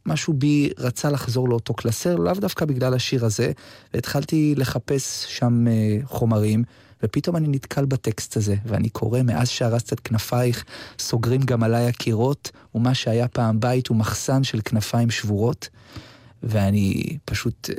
[0.05, 3.51] משהו בי רצה לחזור לאותו קלסר, לאו דווקא בגלל השיר הזה,
[3.93, 6.63] והתחלתי לחפש שם אה, חומרים,
[7.03, 10.65] ופתאום אני נתקל בטקסט הזה, ואני קורא, מאז שהרסת את כנפייך,
[10.99, 15.69] סוגרים גם עליי הקירות, ומה שהיה פעם בית הוא מחסן של כנפיים שבורות,
[16.43, 17.75] ואני פשוט אה,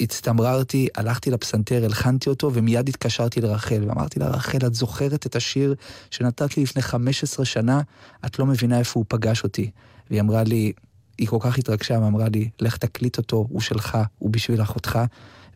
[0.00, 5.74] הצטמררתי, הלכתי לפסנתר, הלחנתי אותו, ומיד התקשרתי לרחל, ואמרתי לה, רחל, את זוכרת את השיר
[6.10, 7.80] שנתת לי לפני 15 שנה?
[8.26, 9.70] את לא מבינה איפה הוא פגש אותי.
[10.10, 10.72] והיא אמרה לי,
[11.20, 14.98] היא כל כך התרגשה ואמרה לי, לך תקליט אותו, הוא שלך, הוא בשביל אחותך.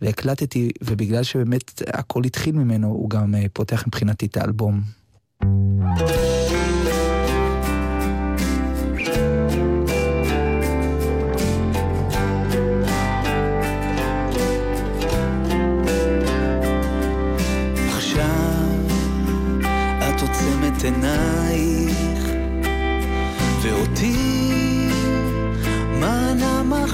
[0.02, 4.80] והקלטתי, ובגלל שבאמת הכל התחיל ממנו, הוא גם אה, פותח מבחינתי את האלבום.
[17.88, 18.70] עכשיו
[19.98, 21.53] את עוצמת עינייך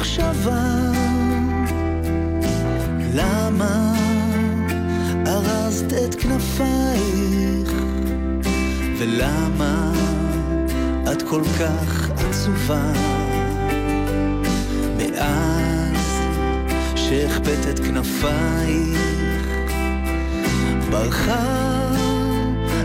[0.00, 0.64] מחשבה
[3.14, 3.94] למה
[5.26, 7.72] ארזת את כנפייך?
[8.98, 9.92] ולמה
[11.12, 12.92] את כל כך עצובה?
[14.96, 16.20] מאז
[16.96, 19.46] שהכבאת את כנפייך
[20.90, 21.90] ברחה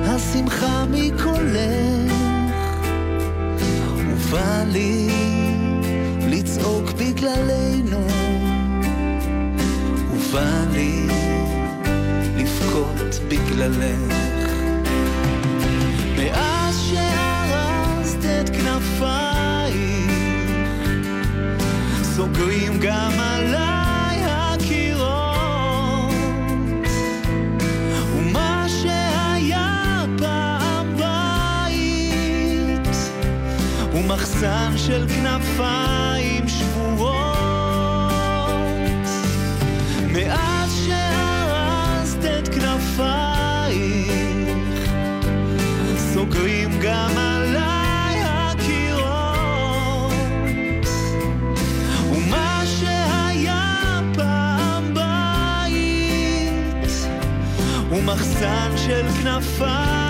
[0.05, 2.13] השמחה מקולך
[3.97, 5.44] ובא לי
[6.65, 8.07] לצעוק בגללנו.
[10.11, 11.07] ובא לי
[12.37, 14.49] לבכות בגללך.
[16.17, 19.75] מאז שארזת את כנפייך
[22.03, 25.05] סוגרים גם עליי הקירות.
[28.15, 32.87] ומה שהיה פעם בית
[33.91, 36.14] הוא מחסן של כנפיים
[40.15, 44.09] מאז שארזת את כנפייך,
[46.13, 50.13] סוגרים גם עליי הקירות.
[52.09, 56.89] ומה שהיה פעם בית,
[57.89, 60.04] הוא מחסן של כנפיים.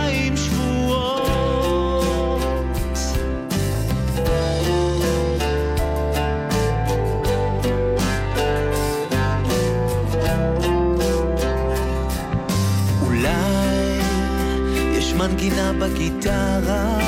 [15.46, 17.00] מנגינה בגיטרה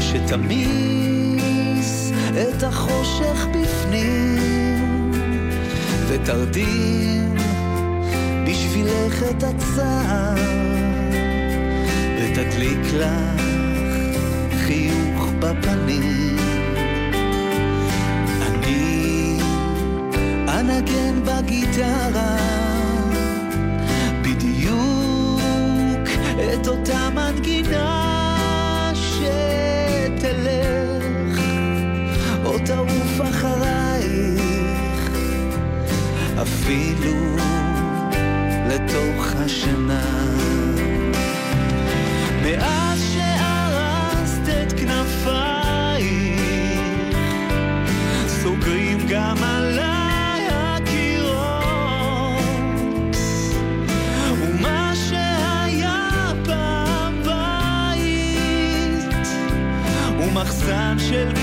[0.00, 1.32] שתמיס
[2.32, 5.10] את החושך בפנים
[6.08, 7.34] ותרדים
[8.46, 10.34] בשבילך את הצער
[12.18, 13.42] ותדליק לך
[14.66, 16.36] חיוך בפנים.
[18.40, 19.36] אני
[20.48, 22.61] אנגן בגיטרה
[26.54, 30.52] את אותה מנגינה שתלך
[32.44, 35.10] או תעוף אחרייך
[36.42, 37.36] אפילו
[38.68, 40.02] לתוך השינה.
[42.42, 42.91] מאז
[61.12, 61.41] מחסן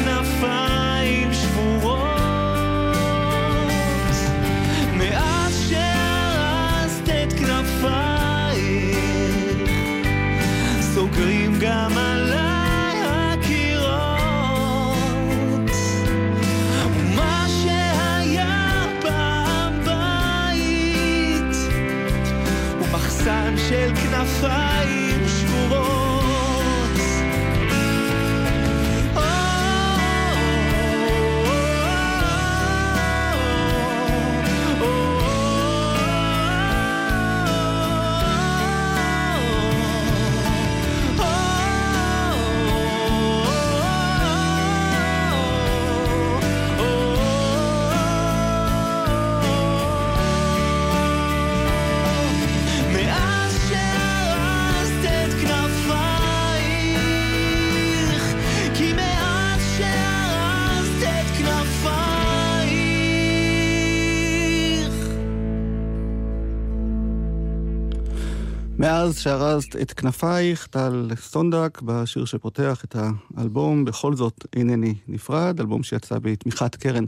[69.09, 72.95] מאז שארזת את כנפייך, טל סונדק, בשיר שפותח את
[73.37, 77.05] האלבום, בכל זאת אינני נפרד, אלבום שיצא בתמיכת קרן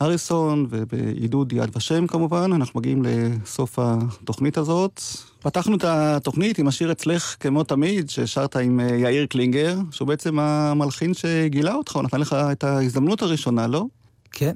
[0.00, 2.52] הריסון ובעידוד יד ושם כמובן.
[2.52, 5.00] אנחנו מגיעים לסוף התוכנית הזאת.
[5.40, 10.38] פתחנו את התוכנית עם השיר אצלך כמו תמיד, ששרת עם אה, יאיר קלינגר, שהוא בעצם
[10.38, 13.84] המלחין שגילה אותך, הוא נתן לך את ההזדמנות הראשונה, לא?
[14.32, 14.52] כן.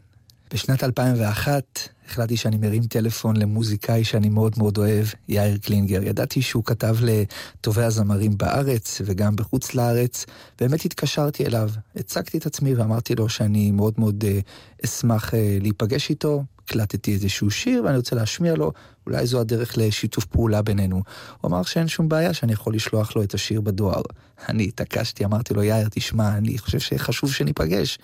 [0.54, 6.02] בשנת 2001 החלטתי שאני מרים טלפון למוזיקאי שאני מאוד מאוד אוהב, יאיר קלינגר.
[6.02, 10.26] ידעתי שהוא כתב לטובי הזמרים בארץ וגם בחוץ לארץ.
[10.60, 14.40] באמת התקשרתי אליו, הצגתי את עצמי ואמרתי לו שאני מאוד מאוד אה,
[14.84, 16.44] אשמח אה, להיפגש איתו.
[16.64, 18.72] הקלטתי איזשהו שיר ואני רוצה להשמיע לו,
[19.06, 21.02] אולי זו הדרך לשיתוף פעולה בינינו.
[21.40, 24.02] הוא אמר שאין שום בעיה שאני יכול לשלוח לו את השיר בדואר.
[24.48, 27.98] אני התעקשתי, אמרתי לו, יאיר, תשמע, אני חושב שחשוב שניפגש.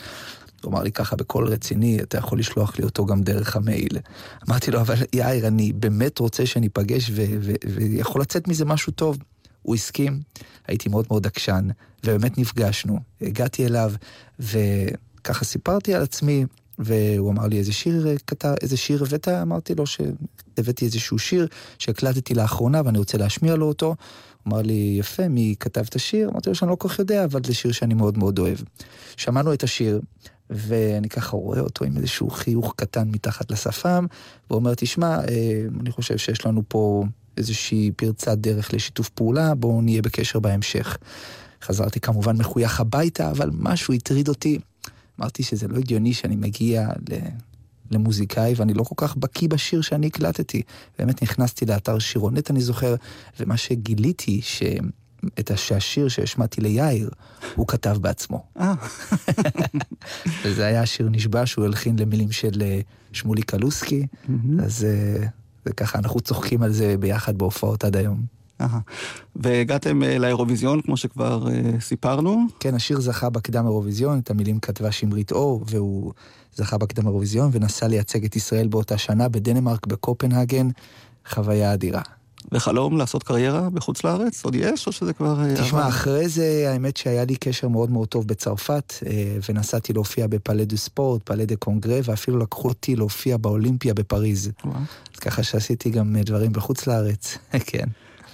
[0.62, 3.98] הוא אמר לי ככה בקול רציני, אתה יכול לשלוח לי אותו גם דרך המייל.
[4.48, 7.11] אמרתי לו, אבל יאיר, אני באמת רוצה שניפגש
[7.74, 9.18] ויכול לצאת מזה משהו טוב.
[9.62, 10.20] הוא הסכים,
[10.68, 11.68] הייתי מאוד מאוד עקשן,
[12.04, 12.98] ובאמת נפגשנו.
[13.20, 13.92] הגעתי אליו,
[14.38, 16.44] וככה סיפרתי על עצמי,
[16.78, 19.28] והוא אמר לי, איזה שיר כתב, איזה שיר הבאת?
[19.28, 21.48] אמרתי לו שהבאתי איזשהו שיר
[21.78, 23.86] שהקלטתי לאחרונה ואני רוצה להשמיע לו אותו.
[23.86, 26.28] הוא אמר לי, יפה, מי כתב את השיר?
[26.28, 28.59] אמרתי לו שאני לא כל כך יודע, אבל זה שיר שאני מאוד מאוד אוהב.
[29.16, 30.00] שמענו את השיר,
[30.51, 34.07] ואני ככה רואה אותו עם איזשהו חיוך קטן מתחת לשפם,
[34.51, 37.05] והוא אומר, תשמע, אה, אני חושב שיש לנו פה
[37.36, 40.99] איזושהי פרצת דרך לשיתוף פעולה, בואו נהיה בקשר בהמשך.
[41.62, 44.59] חזרתי כמובן מחוייך הביתה, אבל משהו הטריד אותי.
[45.20, 47.14] אמרתי שזה לא הגיוני שאני מגיע ל...
[47.90, 50.62] למוזיקאי, ואני לא כל כך בקיא בשיר שאני הקלטתי.
[50.99, 52.94] באמת נכנסתי לאתר שירונט, אני זוכר,
[53.40, 54.62] ומה שגיליתי, ש...
[55.39, 57.11] את השיר שהשמעתי ליאיר,
[57.55, 58.45] הוא כתב בעצמו.
[58.61, 58.74] אה.
[60.45, 62.81] וזה היה שיר נשבע שהוא הלחין למילים של אה,
[63.12, 64.07] שמולי קלוסקי,
[64.64, 65.27] אז אה,
[65.64, 68.37] זה ככה, אנחנו צוחקים על זה ביחד בהופעות עד היום.
[69.37, 71.47] והגעתם לאירוויזיון, כמו שכבר
[71.81, 72.47] סיפרנו.
[72.61, 76.12] כן, השיר זכה בקדם אירוויזיון, את המילים כתבה שמרית אור, והוא
[76.55, 80.68] זכה בקדם אירוויזיון ונסע לייצג את ישראל באותה שנה בדנמרק, בקופנהגן,
[81.29, 82.03] חוויה אדירה.
[82.53, 84.44] וחלום לעשות קריירה בחוץ לארץ?
[84.44, 85.40] עוד יש, או שזה כבר...
[85.40, 85.88] אה, תשמע, עבר?
[85.88, 90.76] אחרי זה, האמת שהיה לי קשר מאוד מאוד טוב בצרפת, אה, ונסעתי להופיע בפאלה דו
[90.76, 94.51] ספורט, פאלה דה קונגרה, ואפילו לקחו אותי להופיע באולימפיה בפריז.
[95.14, 97.86] אז ככה שעשיתי גם אה, דברים בחוץ לארץ, כן.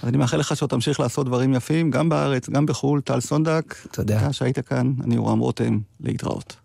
[0.03, 3.01] אז אני מאחל לך שעוד תמשיך לעשות דברים יפים, גם בארץ, גם בחו"ל.
[3.01, 4.19] טל סונדק, תודה.
[4.19, 6.55] תודה שהיית כאן, אני אורם רותם, להתראות.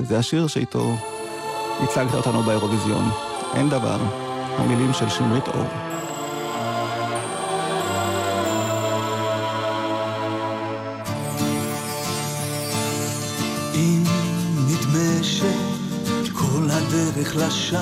[0.00, 0.96] וזה השיר שאיתו
[1.80, 3.04] הצגת אותנו באירוויזיון.
[3.54, 3.98] אין דבר,
[4.58, 5.97] המילים של שמרית אור.
[17.18, 17.80] הדרך לשווא,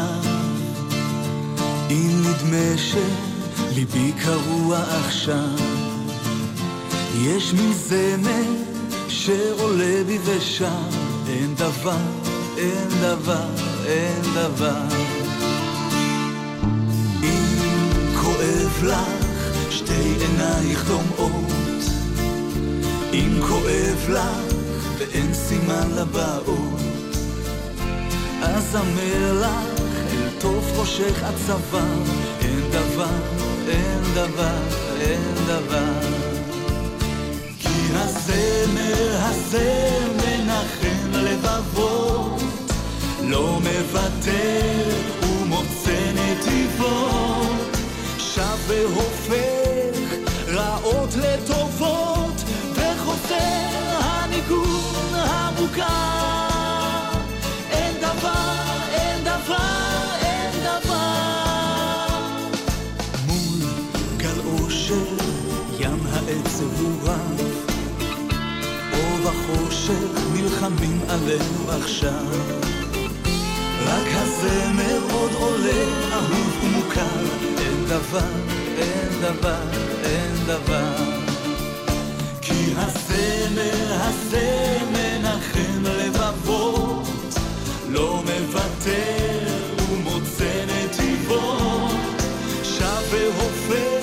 [1.91, 5.59] אם נדמה שליבי קרוע עכשיו,
[7.21, 8.45] יש מין זמר
[9.09, 10.89] שעולה בי ושר,
[11.29, 11.99] אין דבר,
[12.57, 13.49] אין דבר,
[13.87, 14.87] אין דבר.
[17.23, 17.59] אם
[18.23, 19.27] כואב לך,
[19.71, 21.83] שתי עינייך דומעות,
[23.13, 24.55] אם כואב לך
[24.99, 26.96] ואין סימן לבאות,
[28.55, 29.77] אז לך
[30.45, 31.83] אל ראשך עד צוואר,
[32.41, 33.17] אין דבר,
[33.69, 34.59] אין דבר,
[35.01, 35.93] אין דבר.
[37.59, 42.43] כי הזמר הזה מנחם לבבות,
[43.23, 47.77] לא מוותר ומוצא נתיבות,
[48.19, 49.97] שב והופך
[50.49, 52.43] רעות לטובות,
[52.75, 56.56] וחוזר הניגון המוכר.
[59.47, 62.09] דבר, אין דבר.
[63.27, 63.69] מול
[64.17, 65.17] גל אושר,
[65.79, 67.41] ים העצב הוא רב,
[68.93, 72.27] אור וחושך נלחמים עלינו עכשיו.
[73.87, 77.21] רק הזמר עוד עולה, אהוב ומוכר,
[77.59, 78.33] אין דבר,
[78.79, 79.63] אין דבר,
[80.05, 80.97] אין דבר.
[82.41, 87.07] כי הזמר הזה מנחם לבבות,
[87.89, 89.36] לא מוותר
[93.11, 93.96] שב והופך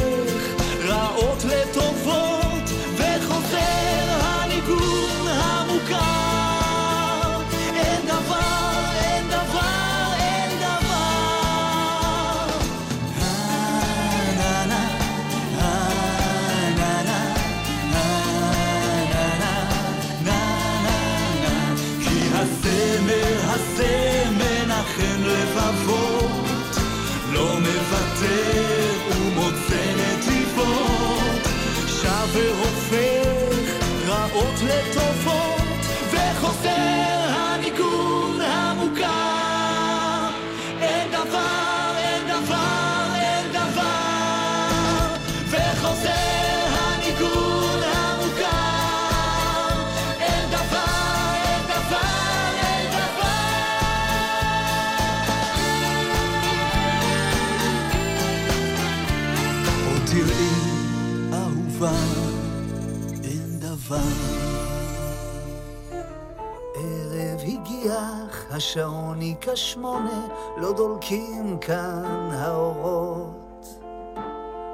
[68.56, 70.28] השעון היא כשמונה,
[70.58, 73.68] לא דולקים כאן האורות.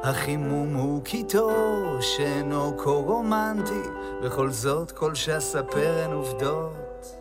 [0.03, 1.51] החימום הוא קיטו
[2.01, 3.89] שאינו כה רומנטי,
[4.23, 7.17] בכל זאת כל שאספר הן עובדות.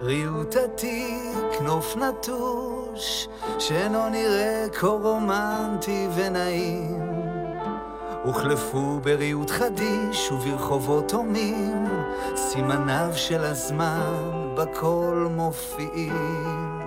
[0.00, 7.12] ריהוט עתיק, נוף נטוש, שאינו נראה כה רומנטי ונעים.
[8.24, 11.86] הוחלפו בריהוט חדיש וברחובות הומים,
[12.36, 16.80] סימניו של הזמן בכל מופיעים.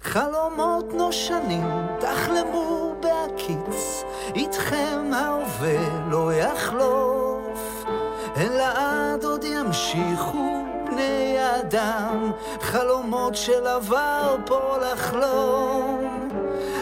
[0.00, 1.68] חלומות נושנים,
[2.00, 7.84] תחלמו בהקיץ, איתכם ההווה לא יחלוף,
[8.36, 16.28] הן לעד עוד ימשיכו בני האדם, חלומות של עבר פה לחלום.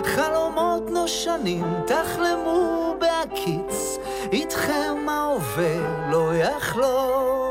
[0.05, 3.99] חלומות נושנים, תחלמו בהקיץ,
[4.33, 7.46] איתכם ההווה לא יחלוף.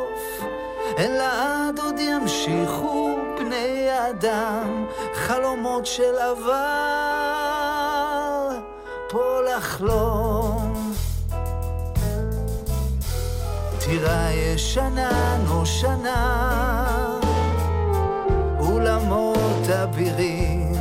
[0.98, 6.52] הן לעד עוד ימשיכו בני אדם, חלומות של עבר,
[9.10, 10.94] פה לחלום.
[13.80, 16.58] טירה ישנה נושנה,
[18.60, 20.74] אולמות אבירים,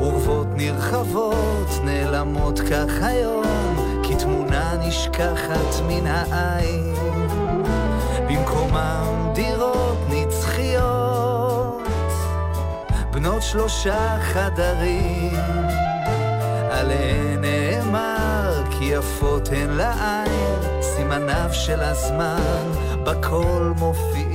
[0.00, 7.11] אורוות נרחבות נעלמות כך היום, כתמונה נשכחת מן העין.
[8.72, 11.82] במקומם דירות נצחיות,
[13.10, 15.36] בנות שלושה חדרים,
[16.70, 22.62] ועליהן נאמר כי יפות הן לעין, סימניו של הזמן
[23.04, 24.31] בכל מופיעים.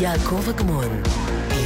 [0.00, 1.19] יעקב אגמון.